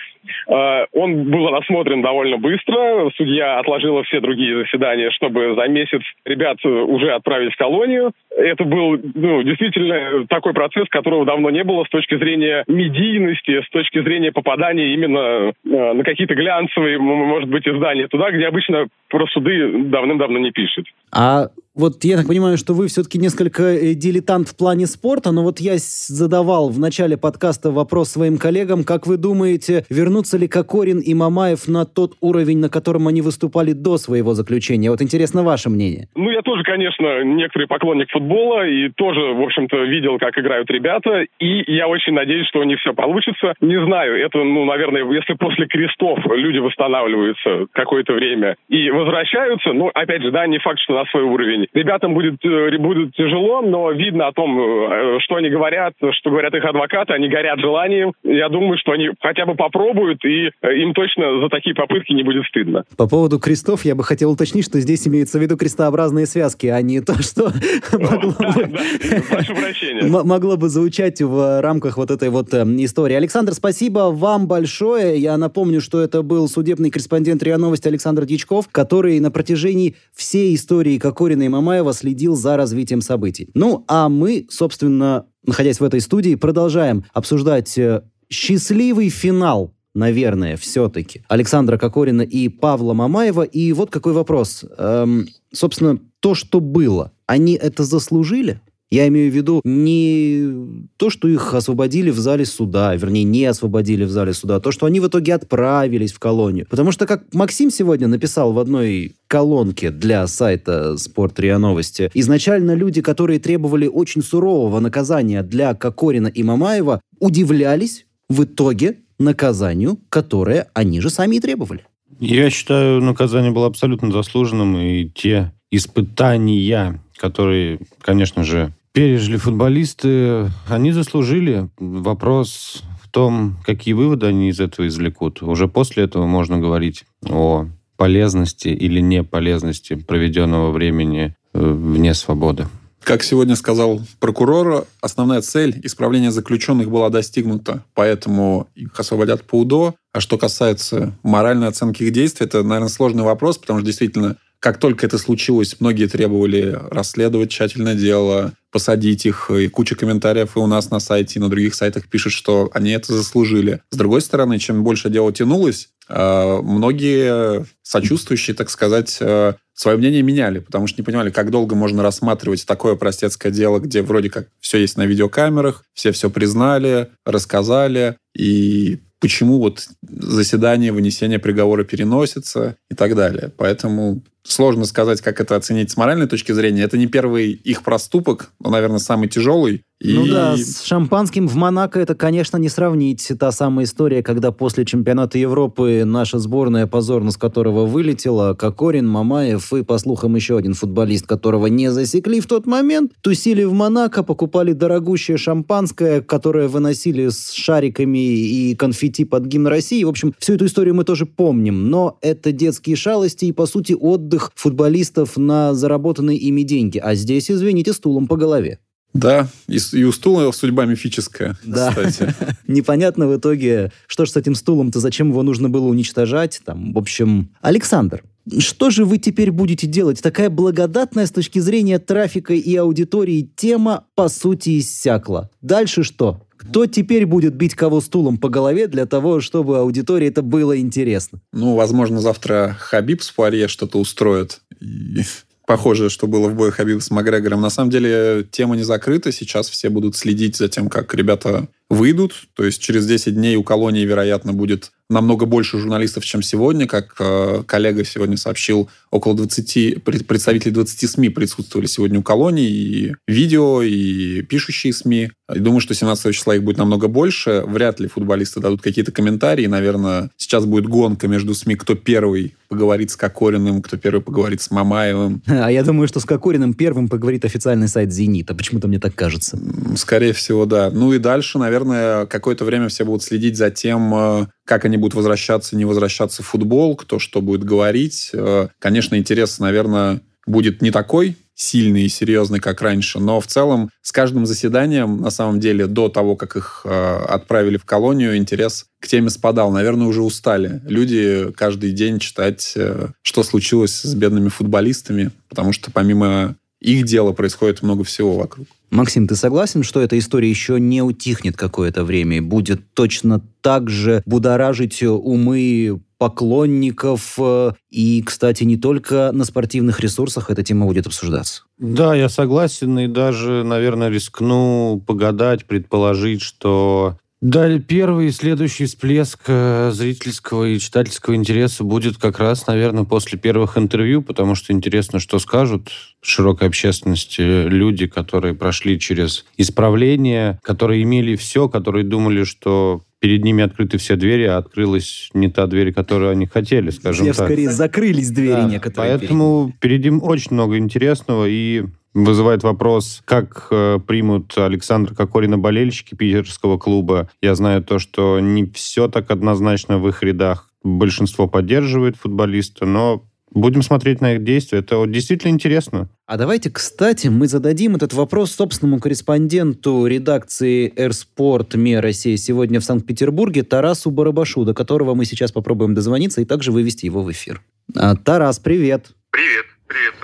Он 0.46 1.24
был 1.24 1.48
рассмотрен 1.48 2.02
довольно 2.02 2.38
быстро. 2.38 3.10
Судья 3.16 3.58
отложила 3.58 4.02
все 4.04 4.20
другие 4.20 4.62
заседания, 4.62 5.10
чтобы 5.10 5.54
за 5.54 5.68
месяц 5.68 6.00
ребят 6.24 6.64
уже 6.64 7.12
отправить 7.12 7.52
в 7.54 7.56
колонию. 7.56 8.12
Это 8.36 8.64
был 8.64 8.98
ну, 9.14 9.42
действительно 9.42 10.26
такой 10.28 10.52
процесс, 10.52 10.88
которого 10.88 11.24
давно 11.24 11.50
не 11.50 11.64
было 11.64 11.84
с 11.84 11.88
точки 11.88 12.16
зрения 12.16 12.64
медийности, 12.66 13.62
с 13.62 13.70
точки 13.70 14.02
зрения 14.02 14.32
попадания 14.32 14.94
именно 14.94 15.18
э, 15.18 15.52
на 15.64 16.02
какие-то 16.04 16.34
глянцевые, 16.34 16.98
может 16.98 17.48
быть, 17.48 17.66
издания 17.66 18.08
туда, 18.08 18.30
где 18.30 18.46
обычно 18.46 18.86
про 19.08 19.26
суды 19.28 19.84
давным-давно 19.84 20.38
не 20.38 20.50
пишут. 20.50 20.86
А 21.14 21.46
вот 21.74 22.04
я 22.04 22.18
так 22.18 22.28
понимаю, 22.28 22.58
что 22.58 22.74
вы 22.74 22.88
все-таки 22.88 23.18
несколько 23.18 23.62
э, 23.62 23.94
дилетант 23.94 24.48
в 24.48 24.56
плане 24.58 24.86
спорта, 24.86 25.32
но 25.32 25.42
вот 25.42 25.58
я 25.58 25.74
задавал 25.78 26.68
в 26.68 26.78
начале 26.78 27.16
подкаста 27.16 27.70
вопрос 27.70 28.10
своим 28.10 28.36
коллегам, 28.36 28.84
как 28.84 29.06
вы 29.06 29.16
думаете, 29.16 29.84
вернутся 29.88 30.36
ли 30.36 30.48
Кокорин 30.48 31.00
и 31.00 31.14
Мамаев 31.14 31.68
на 31.68 31.86
тот 31.86 32.12
уровень, 32.20 32.58
на 32.58 32.68
котором 32.68 33.08
они 33.08 33.22
выступали 33.22 33.72
до 33.72 33.96
своего 33.96 34.34
заключения? 34.34 34.90
Вот 34.90 35.00
интересно 35.00 35.42
ваше 35.42 35.70
мнение. 35.70 36.08
Ну, 36.14 36.30
я 36.30 36.42
тоже, 36.42 36.62
конечно, 36.62 37.24
некоторый 37.24 37.66
поклонник 37.66 38.10
футбола 38.10 38.66
и 38.68 38.90
тоже, 38.90 39.20
в 39.32 39.40
общем-то, 39.40 39.76
видел, 39.84 40.18
как 40.18 40.36
играют 40.38 40.70
ребята, 40.70 41.24
и 41.40 41.72
я 41.72 41.88
очень 41.88 42.12
надеюсь, 42.12 42.48
что 42.48 42.60
у 42.60 42.64
них 42.64 42.80
все 42.80 42.92
получится. 42.92 43.54
Не 43.62 43.82
знаю, 43.86 44.22
это, 44.22 44.44
ну, 44.44 44.66
наверное, 44.66 45.10
если 45.10 45.34
после 45.34 45.66
крестов 45.66 46.18
люди 46.36 46.58
восстанавливаются 46.58 47.66
какое-то 47.72 48.12
время 48.12 48.56
и 48.68 48.90
возвращаются, 48.90 49.72
ну, 49.72 49.90
опять 49.94 50.22
же, 50.22 50.30
да, 50.30 50.46
не 50.46 50.58
факт, 50.58 50.78
что 50.80 50.92
на 50.92 51.06
свой 51.06 51.22
уровень 51.22 51.61
уровень. 51.62 51.68
Ребятам 51.72 52.14
будет, 52.14 52.44
э, 52.44 52.78
будет 52.78 53.14
тяжело, 53.14 53.62
но 53.62 53.92
видно 53.92 54.28
о 54.28 54.32
том, 54.32 54.58
э, 54.58 55.18
что 55.20 55.36
они 55.36 55.50
говорят, 55.50 55.94
что 56.12 56.30
говорят 56.30 56.54
их 56.54 56.64
адвокаты, 56.64 57.12
они 57.12 57.28
горят 57.28 57.60
желанием. 57.60 58.12
Я 58.22 58.48
думаю, 58.48 58.78
что 58.78 58.92
они 58.92 59.10
хотя 59.20 59.46
бы 59.46 59.54
попробуют, 59.54 60.24
и 60.24 60.50
э, 60.62 60.74
им 60.76 60.94
точно 60.94 61.40
за 61.40 61.48
такие 61.48 61.74
попытки 61.74 62.12
не 62.12 62.22
будет 62.22 62.44
стыдно. 62.46 62.84
По 62.96 63.08
поводу 63.08 63.38
крестов 63.38 63.84
я 63.84 63.94
бы 63.94 64.04
хотел 64.04 64.32
уточнить, 64.32 64.64
что 64.64 64.80
здесь 64.80 65.06
имеются 65.06 65.38
в 65.38 65.42
виду 65.42 65.56
крестообразные 65.56 66.26
связки, 66.26 66.66
а 66.66 66.80
не 66.82 67.00
то, 67.00 67.14
что 67.22 67.50
могло 70.24 70.56
бы 70.56 70.68
звучать 70.68 71.20
в 71.20 71.60
рамках 71.60 71.96
вот 71.96 72.10
этой 72.10 72.30
вот 72.30 72.52
истории. 72.52 73.14
Александр, 73.14 73.52
спасибо 73.52 74.10
вам 74.12 74.46
большое. 74.46 75.18
Я 75.18 75.36
напомню, 75.36 75.80
что 75.80 76.00
это 76.00 76.22
был 76.22 76.48
судебный 76.48 76.90
корреспондент 76.90 77.42
РИА 77.42 77.58
Новости 77.58 77.88
Александр 77.88 78.24
Дичков, 78.24 78.68
который 78.70 79.20
на 79.20 79.30
протяжении 79.30 79.94
всей 80.14 80.54
истории 80.54 80.98
Кокорина 80.98 81.44
и 81.44 81.48
Мамаева 81.52 81.92
следил 81.92 82.34
за 82.34 82.56
развитием 82.56 83.00
событий. 83.00 83.50
Ну, 83.54 83.84
а 83.86 84.08
мы, 84.08 84.46
собственно, 84.50 85.26
находясь 85.46 85.80
в 85.80 85.84
этой 85.84 86.00
студии, 86.00 86.34
продолжаем 86.34 87.04
обсуждать 87.12 87.76
э, 87.78 88.02
счастливый 88.28 89.08
финал 89.08 89.72
наверное, 89.94 90.56
все-таки 90.56 91.22
Александра 91.28 91.76
Кокорина 91.76 92.22
и 92.22 92.48
Павла 92.48 92.94
Мамаева. 92.94 93.42
И 93.42 93.72
вот 93.72 93.90
какой 93.90 94.12
вопрос. 94.12 94.64
Эм, 94.78 95.28
собственно, 95.52 95.98
то, 96.20 96.34
что 96.34 96.60
было, 96.60 97.12
они 97.26 97.54
это 97.54 97.84
заслужили? 97.84 98.60
Я 98.92 99.08
имею 99.08 99.32
в 99.32 99.34
виду 99.34 99.62
не 99.64 100.52
то, 100.98 101.08
что 101.08 101.26
их 101.26 101.54
освободили 101.54 102.10
в 102.10 102.18
зале 102.18 102.44
суда, 102.44 102.94
вернее, 102.94 103.24
не 103.24 103.46
освободили 103.46 104.04
в 104.04 104.10
зале 104.10 104.34
суда, 104.34 104.56
а 104.56 104.60
то, 104.60 104.70
что 104.70 104.84
они 104.84 105.00
в 105.00 105.08
итоге 105.08 105.32
отправились 105.32 106.12
в 106.12 106.18
колонию. 106.18 106.66
Потому 106.68 106.92
что, 106.92 107.06
как 107.06 107.24
Максим 107.32 107.70
сегодня 107.70 108.06
написал 108.06 108.52
в 108.52 108.58
одной 108.58 109.16
колонке 109.28 109.90
для 109.90 110.26
сайта 110.26 110.98
Спорт 110.98 111.40
РИА 111.40 111.56
Новости, 111.56 112.10
изначально 112.12 112.74
люди, 112.74 113.00
которые 113.00 113.38
требовали 113.38 113.86
очень 113.86 114.22
сурового 114.22 114.78
наказания 114.78 115.42
для 115.42 115.72
Кокорина 115.72 116.26
и 116.26 116.42
Мамаева, 116.42 117.00
удивлялись 117.18 118.04
в 118.28 118.44
итоге 118.44 118.98
наказанию, 119.18 120.00
которое 120.10 120.68
они 120.74 121.00
же 121.00 121.08
сами 121.08 121.36
и 121.36 121.40
требовали. 121.40 121.86
Я 122.20 122.50
считаю, 122.50 123.00
наказание 123.00 123.52
было 123.52 123.68
абсолютно 123.68 124.12
заслуженным, 124.12 124.76
и 124.76 125.08
те 125.08 125.54
испытания, 125.70 127.00
которые, 127.16 127.78
конечно 128.02 128.44
же, 128.44 128.74
пережили 128.92 129.36
футболисты, 129.36 130.50
они 130.68 130.92
заслужили. 130.92 131.68
Вопрос 131.78 132.82
в 133.02 133.08
том, 133.08 133.56
какие 133.64 133.94
выводы 133.94 134.26
они 134.26 134.50
из 134.50 134.60
этого 134.60 134.86
извлекут. 134.86 135.42
Уже 135.42 135.68
после 135.68 136.04
этого 136.04 136.26
можно 136.26 136.58
говорить 136.58 137.04
о 137.28 137.66
полезности 137.96 138.68
или 138.68 139.00
неполезности 139.00 139.94
проведенного 139.94 140.70
времени 140.70 141.34
э, 141.52 141.60
вне 141.60 142.14
свободы. 142.14 142.66
Как 143.04 143.24
сегодня 143.24 143.56
сказал 143.56 144.00
прокурор, 144.20 144.86
основная 145.00 145.40
цель 145.40 145.80
исправления 145.82 146.30
заключенных 146.30 146.88
была 146.88 147.10
достигнута, 147.10 147.84
поэтому 147.94 148.68
их 148.76 148.98
освободят 148.98 149.42
по 149.42 149.60
УДО. 149.60 149.94
А 150.12 150.20
что 150.20 150.38
касается 150.38 151.12
моральной 151.24 151.66
оценки 151.66 152.04
их 152.04 152.12
действий, 152.12 152.46
это, 152.46 152.62
наверное, 152.62 152.88
сложный 152.88 153.24
вопрос, 153.24 153.58
потому 153.58 153.80
что 153.80 153.86
действительно 153.86 154.36
как 154.62 154.78
только 154.78 155.06
это 155.06 155.18
случилось, 155.18 155.80
многие 155.80 156.06
требовали 156.06 156.78
расследовать 156.88 157.50
тщательно 157.50 157.96
дело, 157.96 158.52
посадить 158.70 159.26
их, 159.26 159.50
и 159.50 159.66
куча 159.66 159.96
комментариев 159.96 160.56
и 160.56 160.60
у 160.60 160.68
нас 160.68 160.88
на 160.88 161.00
сайте, 161.00 161.40
и 161.40 161.42
на 161.42 161.48
других 161.48 161.74
сайтах 161.74 162.06
пишут, 162.06 162.32
что 162.32 162.70
они 162.72 162.92
это 162.92 163.12
заслужили. 163.12 163.80
С 163.90 163.96
другой 163.96 164.20
стороны, 164.20 164.60
чем 164.60 164.84
больше 164.84 165.10
дело 165.10 165.32
тянулось, 165.32 165.88
э, 166.08 166.60
многие 166.62 167.66
сочувствующие, 167.82 168.54
так 168.54 168.70
сказать, 168.70 169.18
э, 169.18 169.54
свое 169.74 169.96
мнение 169.96 170.22
меняли, 170.22 170.60
потому 170.60 170.86
что 170.86 171.00
не 171.00 171.04
понимали, 171.04 171.30
как 171.30 171.50
долго 171.50 171.74
можно 171.74 172.04
рассматривать 172.04 172.64
такое 172.64 172.94
простецкое 172.94 173.50
дело, 173.50 173.80
где 173.80 174.00
вроде 174.02 174.30
как 174.30 174.46
все 174.60 174.78
есть 174.78 174.96
на 174.96 175.06
видеокамерах, 175.06 175.84
все 175.92 176.12
все 176.12 176.30
признали, 176.30 177.08
рассказали, 177.26 178.16
и 178.32 179.00
почему 179.18 179.58
вот 179.58 179.88
заседание, 180.02 180.92
вынесение 180.92 181.40
приговора 181.40 181.82
переносится 181.82 182.76
и 182.88 182.94
так 182.94 183.16
далее. 183.16 183.52
Поэтому 183.56 184.22
сложно 184.44 184.84
сказать, 184.84 185.20
как 185.20 185.40
это 185.40 185.56
оценить 185.56 185.90
с 185.90 185.96
моральной 185.96 186.26
точки 186.26 186.52
зрения. 186.52 186.82
Это 186.82 186.98
не 186.98 187.06
первый 187.06 187.52
их 187.52 187.82
проступок, 187.82 188.52
но, 188.60 188.70
наверное, 188.70 188.98
самый 188.98 189.28
тяжелый. 189.28 189.82
И... 190.02 190.14
Ну 190.14 190.26
да, 190.26 190.56
с 190.56 190.82
шампанским 190.82 191.46
в 191.46 191.54
Монако 191.54 192.00
это, 192.00 192.16
конечно, 192.16 192.56
не 192.56 192.68
сравнить. 192.68 193.30
Та 193.38 193.52
самая 193.52 193.84
история, 193.84 194.24
когда 194.24 194.50
после 194.50 194.84
чемпионата 194.84 195.38
Европы 195.38 196.02
наша 196.04 196.40
сборная, 196.40 196.88
позорно 196.88 197.30
с 197.30 197.36
которого 197.36 197.86
вылетела, 197.86 198.54
Кокорин, 198.54 199.06
Мамаев 199.06 199.72
и, 199.72 199.84
по 199.84 199.98
слухам, 199.98 200.34
еще 200.34 200.58
один 200.58 200.74
футболист, 200.74 201.28
которого 201.28 201.68
не 201.68 201.92
засекли 201.92 202.40
в 202.40 202.46
тот 202.46 202.66
момент, 202.66 203.12
тусили 203.20 203.62
в 203.62 203.74
Монако, 203.74 204.24
покупали 204.24 204.72
дорогущее 204.72 205.36
шампанское, 205.36 206.20
которое 206.20 206.66
выносили 206.66 207.28
с 207.28 207.52
шариками 207.52 208.18
и 208.18 208.74
конфетти 208.74 209.24
под 209.24 209.46
гимн 209.46 209.68
России. 209.68 210.02
В 210.02 210.08
общем, 210.08 210.34
всю 210.40 210.54
эту 210.54 210.66
историю 210.66 210.96
мы 210.96 211.04
тоже 211.04 211.26
помним. 211.26 211.90
Но 211.90 212.18
это 212.22 212.50
детские 212.50 212.96
шалости 212.96 213.44
и, 213.44 213.52
по 213.52 213.66
сути, 213.66 213.92
отдых 213.92 214.31
футболистов 214.54 215.36
на 215.36 215.74
заработанные 215.74 216.38
ими 216.38 216.62
деньги. 216.62 216.98
А 216.98 217.14
здесь, 217.14 217.50
извините, 217.50 217.92
стулом 217.92 218.26
по 218.26 218.36
голове. 218.36 218.78
Да, 219.14 219.48
и, 219.68 219.78
и 219.92 220.04
у 220.04 220.12
стула 220.12 220.50
судьба 220.52 220.86
мифическая, 220.86 221.58
да. 221.64 221.90
кстати. 221.90 222.34
Непонятно 222.66 223.28
в 223.28 223.36
итоге, 223.36 223.92
что 224.06 224.24
ж 224.24 224.30
с 224.30 224.36
этим 224.36 224.54
стулом-то, 224.54 225.00
зачем 225.00 225.30
его 225.30 225.42
нужно 225.42 225.68
было 225.68 225.86
уничтожать. 225.86 226.62
Там, 226.64 226.94
в 226.94 226.98
общем, 226.98 227.50
Александр, 227.60 228.24
что 228.58 228.90
же 228.90 229.04
вы 229.04 229.18
теперь 229.18 229.50
будете 229.50 229.86
делать? 229.86 230.22
Такая 230.22 230.48
благодатная 230.48 231.26
с 231.26 231.30
точки 231.30 231.58
зрения 231.58 231.98
трафика 231.98 232.54
и 232.54 232.74
аудитории 232.74 233.50
тема, 233.54 234.06
по 234.14 234.28
сути, 234.28 234.78
иссякла. 234.78 235.50
Дальше 235.60 236.02
что? 236.02 236.42
Кто 236.62 236.86
теперь 236.86 237.26
будет 237.26 237.54
бить 237.54 237.74
кого 237.74 238.00
стулом 238.00 238.38
по 238.38 238.48
голове 238.48 238.86
для 238.86 239.06
того, 239.06 239.40
чтобы 239.40 239.78
аудитории 239.78 240.28
это 240.28 240.42
было 240.42 240.78
интересно? 240.78 241.40
Ну, 241.52 241.74
возможно, 241.74 242.20
завтра 242.20 242.76
Хабиб 242.78 243.22
с 243.22 243.30
Пуарье 243.30 243.68
что-то 243.68 243.98
устроит. 243.98 244.60
И 244.80 245.22
похоже, 245.66 246.10
что 246.10 246.26
было 246.26 246.48
в 246.48 246.54
бою 246.54 246.72
Хабиба 246.72 247.00
с 247.00 247.10
Макгрегором. 247.10 247.60
На 247.60 247.70
самом 247.70 247.90
деле 247.90 248.46
тема 248.50 248.76
не 248.76 248.82
закрыта. 248.82 249.32
Сейчас 249.32 249.68
все 249.68 249.88
будут 249.88 250.16
следить 250.16 250.56
за 250.56 250.68
тем, 250.68 250.88
как 250.88 251.14
ребята 251.14 251.68
выйдут. 251.92 252.44
То 252.54 252.64
есть 252.64 252.80
через 252.80 253.06
10 253.06 253.34
дней 253.34 253.56
у 253.56 253.62
колонии, 253.62 254.04
вероятно, 254.04 254.54
будет 254.54 254.92
намного 255.10 255.46
больше 255.46 255.78
журналистов, 255.78 256.24
чем 256.24 256.42
сегодня. 256.42 256.86
Как 256.86 257.14
э, 257.20 257.62
коллега 257.66 258.04
сегодня 258.04 258.36
сообщил, 258.36 258.88
около 259.10 259.36
20, 259.36 260.02
представителей 260.02 260.72
20 260.72 261.10
СМИ 261.10 261.28
присутствовали 261.28 261.86
сегодня 261.86 262.18
у 262.18 262.22
колонии. 262.22 262.68
И 262.68 263.14
видео, 263.28 263.82
и 263.82 264.42
пишущие 264.42 264.92
СМИ. 264.92 265.30
И 265.54 265.58
думаю, 265.58 265.80
что 265.80 265.94
17 265.94 266.34
числа 266.34 266.56
их 266.56 266.62
будет 266.62 266.78
намного 266.78 267.08
больше. 267.08 267.62
Вряд 267.66 268.00
ли 268.00 268.08
футболисты 268.08 268.60
дадут 268.60 268.80
какие-то 268.80 269.12
комментарии. 269.12 269.66
Наверное, 269.66 270.30
сейчас 270.36 270.64
будет 270.64 270.86
гонка 270.86 271.28
между 271.28 271.54
СМИ, 271.54 271.76
кто 271.76 271.94
первый 271.94 272.54
поговорит 272.68 273.10
с 273.10 273.16
Кокориным, 273.16 273.82
кто 273.82 273.98
первый 273.98 274.22
поговорит 274.22 274.62
с 274.62 274.70
Мамаевым. 274.70 275.42
А 275.62 275.70
я 275.70 275.84
думаю, 275.84 276.08
что 276.08 276.18
с 276.18 276.24
Кокориным 276.24 276.74
первым 276.74 277.08
поговорит 277.08 277.44
официальный 277.44 277.86
сайт 277.86 278.12
«Зенита». 278.12 278.54
Почему-то 278.54 278.88
мне 278.88 278.98
так 278.98 279.14
кажется. 279.14 279.58
Скорее 279.94 280.32
всего, 280.32 280.64
да. 280.64 280.90
Ну 280.90 281.12
и 281.12 281.18
дальше, 281.18 281.58
наверное, 281.58 281.81
какое-то 282.28 282.64
время 282.64 282.88
все 282.88 283.04
будут 283.04 283.22
следить 283.22 283.56
за 283.56 283.70
тем, 283.70 284.14
э, 284.14 284.46
как 284.64 284.84
они 284.84 284.96
будут 284.96 285.14
возвращаться, 285.14 285.76
не 285.76 285.84
возвращаться 285.84 286.42
в 286.42 286.46
футбол, 286.46 286.96
кто 286.96 287.18
что 287.18 287.40
будет 287.40 287.64
говорить. 287.64 288.30
Э, 288.32 288.68
конечно, 288.78 289.16
интерес, 289.16 289.58
наверное, 289.58 290.20
будет 290.46 290.82
не 290.82 290.90
такой, 290.90 291.36
сильный 291.54 292.04
и 292.04 292.08
серьезный, 292.08 292.60
как 292.60 292.82
раньше. 292.82 293.20
Но 293.20 293.40
в 293.40 293.46
целом 293.46 293.90
с 294.00 294.12
каждым 294.12 294.46
заседанием, 294.46 295.20
на 295.20 295.30
самом 295.30 295.60
деле, 295.60 295.86
до 295.86 296.08
того, 296.08 296.36
как 296.36 296.56
их 296.56 296.82
э, 296.84 297.16
отправили 297.28 297.76
в 297.76 297.84
колонию, 297.84 298.36
интерес 298.36 298.86
к 299.00 299.06
теме 299.06 299.30
спадал. 299.30 299.70
Наверное, 299.70 300.06
уже 300.06 300.22
устали. 300.22 300.80
Люди 300.84 301.52
каждый 301.56 301.92
день 301.92 302.18
читать, 302.18 302.76
что 303.22 303.42
случилось 303.42 304.00
с 304.00 304.14
бедными 304.14 304.48
футболистами, 304.48 305.30
потому 305.48 305.72
что 305.72 305.90
помимо 305.90 306.56
их 306.80 307.04
дела 307.04 307.32
происходит 307.32 307.82
много 307.82 308.02
всего 308.04 308.36
вокруг. 308.36 308.66
Максим, 308.92 309.26
ты 309.26 309.36
согласен, 309.36 309.82
что 309.82 310.02
эта 310.02 310.18
история 310.18 310.50
еще 310.50 310.78
не 310.78 311.00
утихнет 311.00 311.56
какое-то 311.56 312.04
время 312.04 312.36
и 312.36 312.40
будет 312.40 312.92
точно 312.92 313.40
так 313.62 313.88
же 313.88 314.22
будоражить 314.26 315.02
умы 315.02 316.02
поклонников. 316.18 317.36
Э, 317.38 317.72
и, 317.90 318.22
кстати, 318.22 318.64
не 318.64 318.76
только 318.76 319.32
на 319.32 319.44
спортивных 319.44 319.98
ресурсах 320.00 320.50
эта 320.50 320.62
тема 320.62 320.86
будет 320.86 321.06
обсуждаться. 321.06 321.62
Да, 321.78 322.14
я 322.14 322.28
согласен 322.28 322.96
и 322.98 323.08
даже, 323.08 323.64
наверное, 323.64 324.10
рискну 324.10 325.02
погадать, 325.04 325.64
предположить, 325.64 326.42
что 326.42 327.16
да, 327.42 327.76
первый 327.80 328.28
и 328.28 328.30
следующий 328.30 328.86
всплеск 328.86 329.40
э, 329.48 329.90
зрительского 329.92 330.66
и 330.66 330.78
читательского 330.78 331.34
интереса 331.34 331.82
будет 331.82 332.16
как 332.16 332.38
раз, 332.38 332.68
наверное, 332.68 333.02
после 333.02 333.36
первых 333.36 333.76
интервью, 333.76 334.22
потому 334.22 334.54
что 334.54 334.72
интересно, 334.72 335.18
что 335.18 335.40
скажут 335.40 335.90
широкой 336.20 336.68
общественности 336.68 337.40
люди, 337.66 338.06
которые 338.06 338.54
прошли 338.54 338.96
через 339.00 339.44
исправление, 339.56 340.60
которые 340.62 341.02
имели 341.02 341.34
все, 341.34 341.68
которые 341.68 342.04
думали, 342.04 342.44
что 342.44 343.02
перед 343.18 343.42
ними 343.42 343.64
открыты 343.64 343.98
все 343.98 344.14
двери, 344.14 344.44
а 344.44 344.58
открылась 344.58 345.28
не 345.34 345.48
та 345.48 345.66
дверь, 345.66 345.92
которую 345.92 346.30
они 346.30 346.46
хотели, 346.46 346.90
скажем 346.90 347.26
Все 347.26 347.34
так. 347.34 347.46
скорее 347.48 347.70
закрылись 347.70 348.30
двери 348.30 348.52
да, 348.52 348.68
некоторые. 348.68 349.18
Поэтому 349.18 349.72
впереди 349.76 350.10
очень 350.10 350.54
много 350.54 350.78
интересного, 350.78 351.46
и 351.48 351.86
вызывает 352.14 352.62
вопрос, 352.62 353.22
как 353.24 353.68
э, 353.70 353.98
примут 354.06 354.56
Александра 354.56 355.14
Кокорина 355.14 355.58
болельщики 355.58 356.14
питерского 356.14 356.78
клуба. 356.78 357.30
Я 357.40 357.54
знаю 357.54 357.82
то, 357.82 357.98
что 357.98 358.40
не 358.40 358.64
все 358.66 359.08
так 359.08 359.30
однозначно 359.30 359.98
в 359.98 360.08
их 360.08 360.22
рядах. 360.22 360.68
Большинство 360.82 361.48
поддерживает 361.48 362.16
футболиста, 362.16 362.86
но 362.86 363.24
Будем 363.54 363.82
смотреть 363.82 364.20
на 364.22 364.34
их 364.34 364.44
действия. 364.44 364.78
Это 364.78 364.96
вот 364.96 365.10
действительно 365.10 365.50
интересно. 365.50 366.08
А 366.26 366.38
давайте, 366.38 366.70
кстати, 366.70 367.26
мы 367.26 367.46
зададим 367.48 367.96
этот 367.96 368.14
вопрос 368.14 368.52
собственному 368.52 368.98
корреспонденту 368.98 370.06
редакции 370.06 370.92
«Эрспорт 370.96 371.74
МИА 371.74 372.00
России» 372.00 372.36
сегодня 372.36 372.80
в 372.80 372.84
Санкт-Петербурге 372.84 373.62
Тарасу 373.62 374.10
Барабашу, 374.10 374.64
до 374.64 374.72
которого 374.72 375.14
мы 375.14 375.26
сейчас 375.26 375.52
попробуем 375.52 375.94
дозвониться 375.94 376.40
и 376.40 376.46
также 376.46 376.72
вывести 376.72 377.04
его 377.04 377.22
в 377.22 377.30
эфир. 377.30 377.60
А, 377.94 378.16
Тарас, 378.16 378.58
привет. 378.58 379.10
Привет. 379.30 379.66
Привет. 379.86 380.14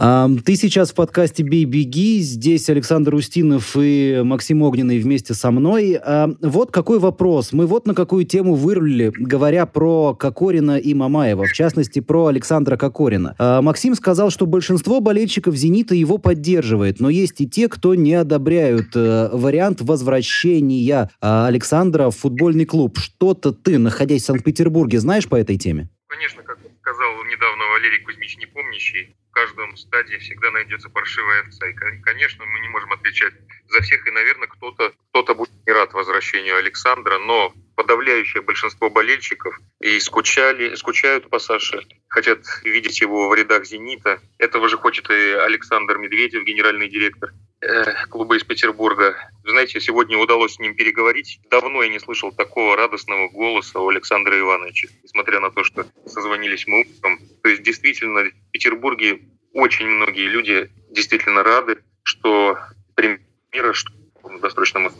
Ты 0.00 0.56
сейчас 0.56 0.92
в 0.92 0.94
подкасте 0.94 1.42
«Бей, 1.42 1.66
беги». 1.66 2.20
Здесь 2.20 2.70
Александр 2.70 3.14
Устинов 3.14 3.76
и 3.76 4.22
Максим 4.24 4.62
Огненный 4.62 4.98
вместе 4.98 5.34
со 5.34 5.50
мной. 5.50 6.00
Вот 6.40 6.70
какой 6.70 6.98
вопрос. 6.98 7.52
Мы 7.52 7.66
вот 7.66 7.86
на 7.86 7.94
какую 7.94 8.24
тему 8.24 8.54
вырулили, 8.54 9.12
говоря 9.14 9.66
про 9.66 10.14
Кокорина 10.14 10.78
и 10.78 10.94
Мамаева, 10.94 11.44
в 11.44 11.52
частности, 11.52 12.00
про 12.00 12.28
Александра 12.28 12.78
Кокорина. 12.78 13.36
Максим 13.60 13.94
сказал, 13.94 14.30
что 14.30 14.46
большинство 14.46 15.02
болельщиков 15.02 15.54
«Зенита» 15.54 15.94
его 15.94 16.16
поддерживает, 16.16 16.98
но 16.98 17.10
есть 17.10 17.42
и 17.42 17.46
те, 17.46 17.68
кто 17.68 17.94
не 17.94 18.14
одобряют 18.14 18.96
э, 18.96 19.28
вариант 19.34 19.82
возвращения 19.82 21.10
Александра 21.20 22.08
в 22.08 22.16
футбольный 22.16 22.64
клуб. 22.64 22.98
Что-то 22.98 23.52
ты, 23.52 23.76
находясь 23.76 24.22
в 24.22 24.26
Санкт-Петербурге, 24.26 24.98
знаешь 24.98 25.28
по 25.28 25.36
этой 25.36 25.58
теме? 25.58 25.90
Конечно, 26.06 26.42
как 26.42 26.56
сказал 26.56 27.10
недавно 27.24 27.64
Валерий 27.74 28.02
Кузьмич 28.02 28.38
Непомнящий, 28.38 29.14
в 29.30 29.32
каждом 29.32 29.76
стадии 29.76 30.16
всегда 30.16 30.50
найдется 30.50 30.90
паршивая 30.90 31.42
овца. 31.42 31.66
И, 31.66 31.72
конечно, 32.02 32.44
мы 32.44 32.60
не 32.60 32.68
можем 32.68 32.92
отвечать 32.92 33.34
за 33.68 33.80
всех, 33.80 34.06
и, 34.06 34.10
наверное, 34.10 34.48
кто-то 34.48 34.92
кто 35.12 35.34
будет 35.34 35.50
не 35.66 35.72
рад 35.72 35.92
возвращению 35.92 36.56
Александра, 36.56 37.18
но 37.18 37.52
подавляющее 37.76 38.42
большинство 38.42 38.90
болельщиков 38.90 39.56
и 39.80 39.98
скучали, 40.00 40.74
скучают 40.74 41.30
по 41.30 41.38
Саше, 41.38 41.82
хотят 42.08 42.40
видеть 42.64 43.00
его 43.00 43.28
в 43.28 43.34
рядах 43.34 43.64
«Зенита». 43.64 44.20
Этого 44.38 44.68
же 44.68 44.76
хочет 44.76 45.08
и 45.10 45.32
Александр 45.32 45.98
Медведев, 45.98 46.44
генеральный 46.44 46.88
директор 46.88 47.32
э, 47.60 48.06
клуба 48.08 48.36
из 48.36 48.44
Петербурга. 48.44 49.16
знаете, 49.44 49.80
сегодня 49.80 50.18
удалось 50.18 50.54
с 50.54 50.58
ним 50.58 50.74
переговорить. 50.74 51.40
Давно 51.50 51.82
я 51.82 51.88
не 51.88 52.00
слышал 52.00 52.32
такого 52.32 52.76
радостного 52.76 53.28
голоса 53.28 53.78
у 53.80 53.88
Александра 53.88 54.38
Ивановича, 54.38 54.88
несмотря 55.02 55.40
на 55.40 55.50
то, 55.50 55.64
что 55.64 55.86
созвонились 56.06 56.66
мы 56.66 56.82
утром. 56.82 57.18
То 57.42 57.48
есть 57.48 57.62
действительно 57.62 58.24
в 58.24 58.50
Петербурге 58.52 59.20
очень 59.52 59.86
многие 59.86 60.26
люди 60.26 60.70
действительно 60.90 61.42
рады, 61.42 61.82
что 62.02 62.58
премьера 62.94 63.72
что 63.72 63.92
в 64.22 64.40
досрочном 64.40 64.92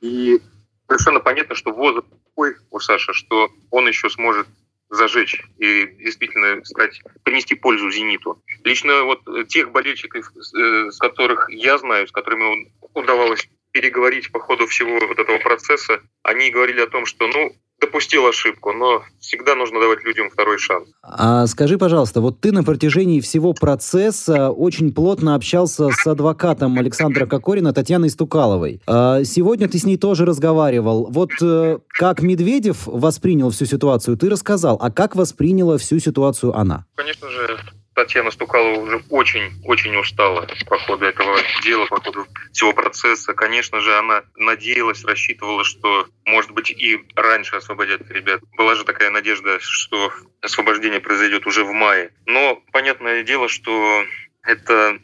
и 0.00 0.38
совершенно 0.86 1.20
понятно, 1.20 1.54
что 1.54 1.72
возраст 1.72 2.06
такой 2.08 2.56
у 2.70 2.78
Саши, 2.78 3.12
что 3.12 3.50
он 3.70 3.88
еще 3.88 4.08
сможет 4.10 4.46
зажечь 4.90 5.42
и 5.58 5.86
действительно 5.98 6.64
стать, 6.64 7.02
принести 7.22 7.54
пользу 7.54 7.90
«Зениту». 7.90 8.42
Лично 8.64 9.02
вот 9.02 9.20
тех 9.48 9.70
болельщиков, 9.70 10.32
э, 10.34 10.90
с 10.90 10.98
которых 10.98 11.50
я 11.50 11.76
знаю, 11.78 12.08
с 12.08 12.12
которыми 12.12 12.72
удавалось 12.94 13.48
переговорить 13.72 14.32
по 14.32 14.40
ходу 14.40 14.66
всего 14.66 14.98
вот 14.98 15.18
этого 15.18 15.38
процесса, 15.38 16.00
они 16.22 16.50
говорили 16.50 16.80
о 16.80 16.86
том, 16.86 17.04
что, 17.04 17.26
ну, 17.26 17.54
допустил 17.80 18.26
ошибку, 18.26 18.72
но 18.72 19.02
всегда 19.20 19.54
нужно 19.54 19.80
давать 19.80 20.04
людям 20.04 20.30
второй 20.30 20.58
шанс. 20.58 20.88
А 21.02 21.46
скажи, 21.46 21.78
пожалуйста, 21.78 22.20
вот 22.20 22.40
ты 22.40 22.52
на 22.52 22.64
протяжении 22.64 23.20
всего 23.20 23.52
процесса 23.52 24.50
очень 24.50 24.92
плотно 24.92 25.34
общался 25.34 25.90
с 25.90 26.06
адвокатом 26.06 26.78
Александра 26.78 27.26
Кокорина 27.26 27.72
Татьяной 27.72 28.10
Стукаловой. 28.10 28.80
А 28.86 29.22
сегодня 29.24 29.68
ты 29.68 29.78
с 29.78 29.84
ней 29.84 29.96
тоже 29.96 30.24
разговаривал. 30.24 31.08
Вот 31.10 31.30
э, 31.40 31.78
как 31.88 32.22
Медведев 32.22 32.86
воспринял 32.86 33.50
всю 33.50 33.66
ситуацию, 33.66 34.16
ты 34.16 34.28
рассказал. 34.28 34.78
А 34.80 34.90
как 34.90 35.14
восприняла 35.14 35.78
всю 35.78 35.98
ситуацию 35.98 36.56
она? 36.56 36.84
Конечно 36.96 37.28
же, 37.30 37.58
Татьяна 37.98 38.30
Стукалова 38.30 38.78
уже 38.78 39.02
очень-очень 39.10 39.96
устала 39.96 40.46
по 40.68 40.78
ходу 40.78 41.04
этого 41.04 41.36
дела, 41.64 41.86
по 41.86 42.00
ходу 42.00 42.28
всего 42.52 42.72
процесса. 42.72 43.34
Конечно 43.34 43.80
же, 43.80 43.92
она 43.98 44.22
надеялась, 44.36 45.04
рассчитывала, 45.04 45.64
что, 45.64 46.06
может 46.24 46.52
быть, 46.52 46.70
и 46.70 47.04
раньше 47.16 47.56
освободят 47.56 48.08
ребят. 48.08 48.40
Была 48.56 48.76
же 48.76 48.84
такая 48.84 49.10
надежда, 49.10 49.58
что 49.58 50.12
освобождение 50.40 51.00
произойдет 51.00 51.44
уже 51.48 51.64
в 51.64 51.72
мае. 51.72 52.12
Но 52.24 52.62
понятное 52.70 53.24
дело, 53.24 53.48
что 53.48 54.04
это 54.44 55.00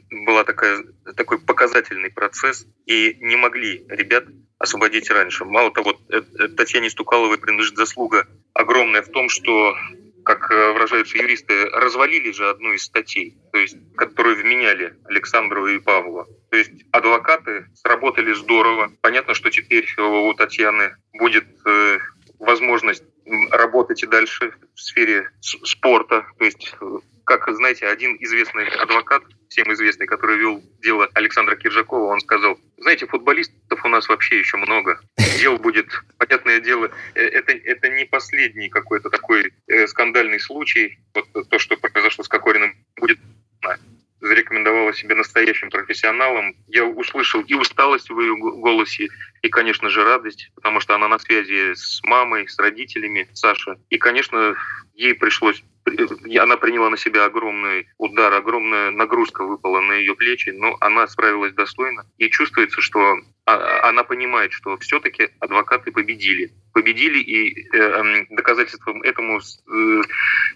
такая, 0.47 0.85
такой 1.17 1.41
показательный 1.41 2.11
процесс, 2.11 2.65
и 2.87 3.17
не 3.21 3.35
могли 3.35 3.85
ребят 3.89 4.27
освободить 4.59 5.11
раньше. 5.11 5.45
Мало 5.45 5.73
того, 5.73 5.99
э, 6.11 6.23
э, 6.39 6.49
Татьяне 6.49 6.91
Стукаловой 6.91 7.39
принадлежит 7.39 7.77
заслуга 7.77 8.29
огромная 8.53 9.03
в 9.03 9.09
том, 9.09 9.29
что 9.29 9.75
как 10.25 10.51
э, 10.51 10.73
выражаются 10.73 11.19
юристы, 11.19 11.67
развалили 11.71 12.33
же 12.33 12.49
одну 12.49 12.73
из 12.73 12.85
статей, 12.85 13.37
то 13.53 13.59
есть, 13.59 13.77
которую 13.97 14.37
вменяли 14.37 14.97
Александру 15.05 15.67
и 15.69 15.79
Павлу. 15.79 16.27
То 16.51 16.57
есть 16.57 16.73
адвокаты 16.93 17.67
сработали 17.75 18.33
здорово. 18.33 18.91
Понятно, 19.01 19.35
что 19.35 19.51
теперь 19.51 19.87
у 19.99 20.33
Татьяны 20.35 20.97
будет 21.13 21.47
э, 21.67 21.99
возможность 22.39 23.05
работать 23.51 24.03
и 24.03 24.07
дальше 24.07 24.55
в 24.75 24.81
сфере 24.81 25.31
спорта. 25.41 26.27
То 26.39 26.45
есть, 26.45 26.75
э, 26.81 26.99
как 27.25 27.49
знаете, 27.55 27.87
один 27.87 28.17
известный 28.21 28.67
адвокат 28.69 29.23
всем 29.49 29.73
известный, 29.73 30.07
который 30.07 30.37
вел 30.39 30.63
дело 30.83 31.09
Александра 31.15 31.57
Киржакова, 31.57 32.13
он 32.13 32.21
сказал, 32.21 32.59
знаете, 32.79 33.07
футболистов 33.07 33.85
у 33.85 33.89
нас 33.89 34.09
вообще 34.09 34.39
еще 34.39 34.57
много. 34.57 35.01
Дел 35.39 35.59
будет, 35.59 35.87
понятное 36.19 36.61
дело, 36.61 36.91
э, 37.15 37.21
это, 37.23 37.53
это 37.53 37.89
не 37.89 38.05
последний 38.05 38.69
какой-то 38.69 39.11
такой 39.11 39.53
э, 39.69 39.87
скандальный 39.87 40.41
случай. 40.41 40.99
Вот 41.15 41.49
то, 41.49 41.59
что 41.59 41.77
произошло 41.77 42.25
с 42.25 42.29
Кокориным, 42.29 42.77
будет 42.97 43.19
зарекомендовала 44.25 44.93
себя 44.95 45.15
настоящим 45.15 45.71
профессионалом. 45.71 46.57
Я 46.69 46.85
услышал 46.85 47.43
и 47.43 47.55
усталость 47.55 48.11
в 48.11 48.21
ее 48.21 48.35
голосе, 48.37 49.09
и, 49.43 49.49
конечно 49.49 49.91
же, 49.91 50.05
радость, 50.05 50.51
потому 50.55 50.81
что 50.81 50.95
она 50.95 51.09
на 51.09 51.19
связи 51.19 51.75
с 51.75 52.01
мамой, 52.05 52.49
с 52.49 52.59
родителями 52.59 53.29
Саши. 53.35 53.77
И, 53.91 53.99
конечно, 53.99 54.57
ей 54.95 55.15
пришлось 55.15 55.63
она 56.39 56.57
приняла 56.57 56.89
на 56.89 56.97
себя 56.97 57.27
огромный 57.27 57.87
удар, 57.99 58.33
огромная 58.33 58.91
нагрузка 58.91 59.45
выпала 59.45 59.81
на 59.81 59.93
ее 59.93 60.15
плечи, 60.15 60.49
но 60.49 60.79
она 60.81 61.07
справилась 61.07 61.53
достойно. 61.53 62.07
И 62.17 62.31
чувствуется, 62.31 62.81
что 62.81 63.19
а, 63.45 63.89
она 63.89 64.03
понимает, 64.03 64.53
что 64.53 64.79
все-таки 64.79 65.29
адвокаты 65.41 65.93
победили. 65.93 66.53
Победили, 66.75 67.21
и 67.21 67.69
э, 67.73 67.79
эм, 67.79 68.27
доказательством 68.31 69.01
этому, 69.03 69.39
э, 69.39 70.03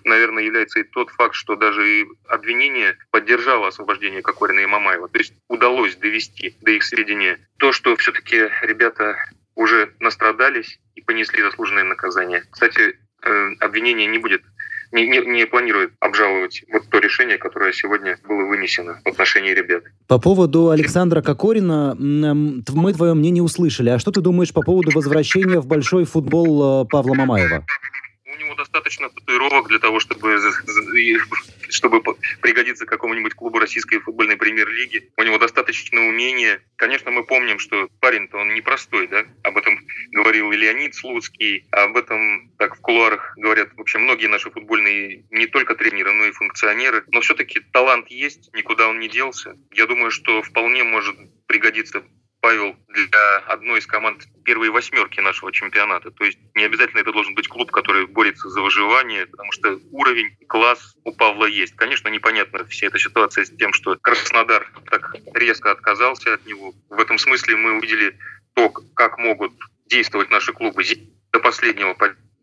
наверное, 0.04 0.42
является 0.42 0.81
и 0.81 0.83
тот 0.83 1.11
факт, 1.11 1.35
что 1.35 1.54
даже 1.54 2.00
и 2.00 2.07
обвинение 2.26 2.98
поддержало 3.12 3.68
освобождение 3.68 4.20
Кокорина 4.20 4.61
и 4.61 4.66
Мамаева. 4.66 5.09
То 5.09 5.18
есть 5.18 5.33
удалось 5.48 5.94
довести 5.94 6.57
до 6.61 6.72
их 6.72 6.83
сведения 6.83 7.38
то, 7.59 7.72
что 7.72 7.94
все-таки 7.96 8.50
ребята 8.62 9.16
уже 9.54 9.94
настрадались 10.00 10.81
и 10.96 11.02
понесли 11.02 11.40
заслуженное 11.40 11.85
наказание. 11.85 12.42
Кстати, 12.50 12.98
э, 13.22 13.50
обвинение 13.61 14.07
не 14.07 14.18
будет 14.18 14.42
не, 14.92 15.07
не, 15.07 15.20
не 15.20 15.46
планирует 15.46 15.92
обжаловать 16.01 16.64
вот 16.72 16.88
то 16.90 16.98
решение, 16.98 17.38
которое 17.38 17.72
сегодня 17.72 18.18
было 18.27 18.44
вынесено 18.46 19.01
в 19.05 19.09
отношении 19.09 19.51
ребят. 19.51 19.85
По 20.07 20.18
поводу 20.18 20.70
Александра 20.70 21.22
Кокорина, 21.22 21.94
мы 21.98 22.92
твое 22.92 23.14
мнение 23.14 23.42
услышали. 23.42 23.90
А 23.90 23.98
что 23.98 24.11
ты 24.11 24.20
думаешь 24.20 24.53
по 24.53 24.62
поводу 24.62 24.90
возвращения 24.92 25.61
в 25.61 25.66
большой 25.66 26.05
футбол 26.05 26.85
э, 26.85 26.88
Павла 26.88 27.14
Мамаева? 27.14 27.64
У 28.24 28.40
него 28.40 28.55
достаточно 28.55 29.09
татуировок 29.11 29.68
для 29.68 29.79
того, 29.79 30.01
чтобы 30.01 30.38
чтобы 31.70 32.02
пригодиться 32.40 32.87
какому-нибудь 32.87 33.35
клубу 33.35 33.59
российской 33.59 33.98
футбольной 33.98 34.37
премьер-лиги. 34.37 35.11
У 35.16 35.22
него 35.22 35.38
достаточно 35.38 36.00
умения. 36.07 36.62
Конечно, 36.76 37.11
мы 37.11 37.24
помним, 37.24 37.59
что 37.59 37.88
парень-то 38.00 38.38
он 38.38 38.54
непростой, 38.54 39.07
да? 39.09 39.24
Об 39.42 39.57
этом 39.57 39.78
говорил 40.12 40.52
и 40.52 40.57
Леонид 40.57 40.94
Слуцкий, 40.94 41.66
об 41.70 41.96
этом 41.96 42.50
так 42.59 42.76
в 42.76 42.81
кулуарах 42.81 43.35
говорят 43.37 43.70
вообще 43.76 43.98
многие 43.98 44.26
наши 44.26 44.50
футбольные 44.50 45.24
не 45.31 45.46
только 45.46 45.74
тренеры, 45.74 46.12
но 46.12 46.26
и 46.26 46.33
функционеры. 46.33 47.04
Но 47.09 47.20
все-таки 47.20 47.61
талант 47.72 48.09
есть, 48.11 48.50
никуда 48.54 48.88
он 48.88 48.98
не 49.00 49.09
делся. 49.09 49.57
Я 49.72 49.87
думаю, 49.87 50.11
что 50.11 50.42
вполне 50.42 50.85
может 50.85 51.16
пригодиться 51.46 52.04
Павел 52.40 52.77
для 52.88 53.38
одной 53.48 53.81
из 53.81 53.87
команд 53.87 54.22
первой 54.44 54.70
восьмерки 54.70 55.20
нашего 55.20 55.53
чемпионата. 55.53 56.11
То 56.11 56.24
есть 56.24 56.38
не 56.55 56.64
обязательно 56.64 57.01
это 57.01 57.12
должен 57.12 57.35
быть 57.35 57.48
клуб, 57.48 57.70
который 57.70 58.07
борется 58.07 58.48
за 58.48 58.61
выживание, 58.61 59.27
потому 59.27 59.51
что 59.53 59.79
уровень, 59.90 60.37
класс 60.48 60.94
у 61.05 61.12
Павла 61.12 61.46
есть. 61.46 61.74
Конечно, 61.74 62.09
непонятна 62.09 62.64
вся 62.66 62.87
эта 62.87 62.98
ситуация 62.98 63.44
с 63.44 63.51
тем, 63.51 63.72
что 63.72 63.96
Краснодар 64.01 64.70
так 64.90 65.16
резко 65.35 65.72
отказался 65.72 66.35
от 66.35 66.46
него. 66.46 66.74
В 66.88 67.01
этом 67.01 67.18
смысле 67.18 67.57
мы 67.57 67.79
увидели 67.79 68.16
то, 68.55 68.70
как 68.94 69.18
могут 69.18 69.53
действовать 69.87 70.31
наши 70.31 70.53
клубы 70.53 70.85
до 71.33 71.40
последнего. 71.40 71.96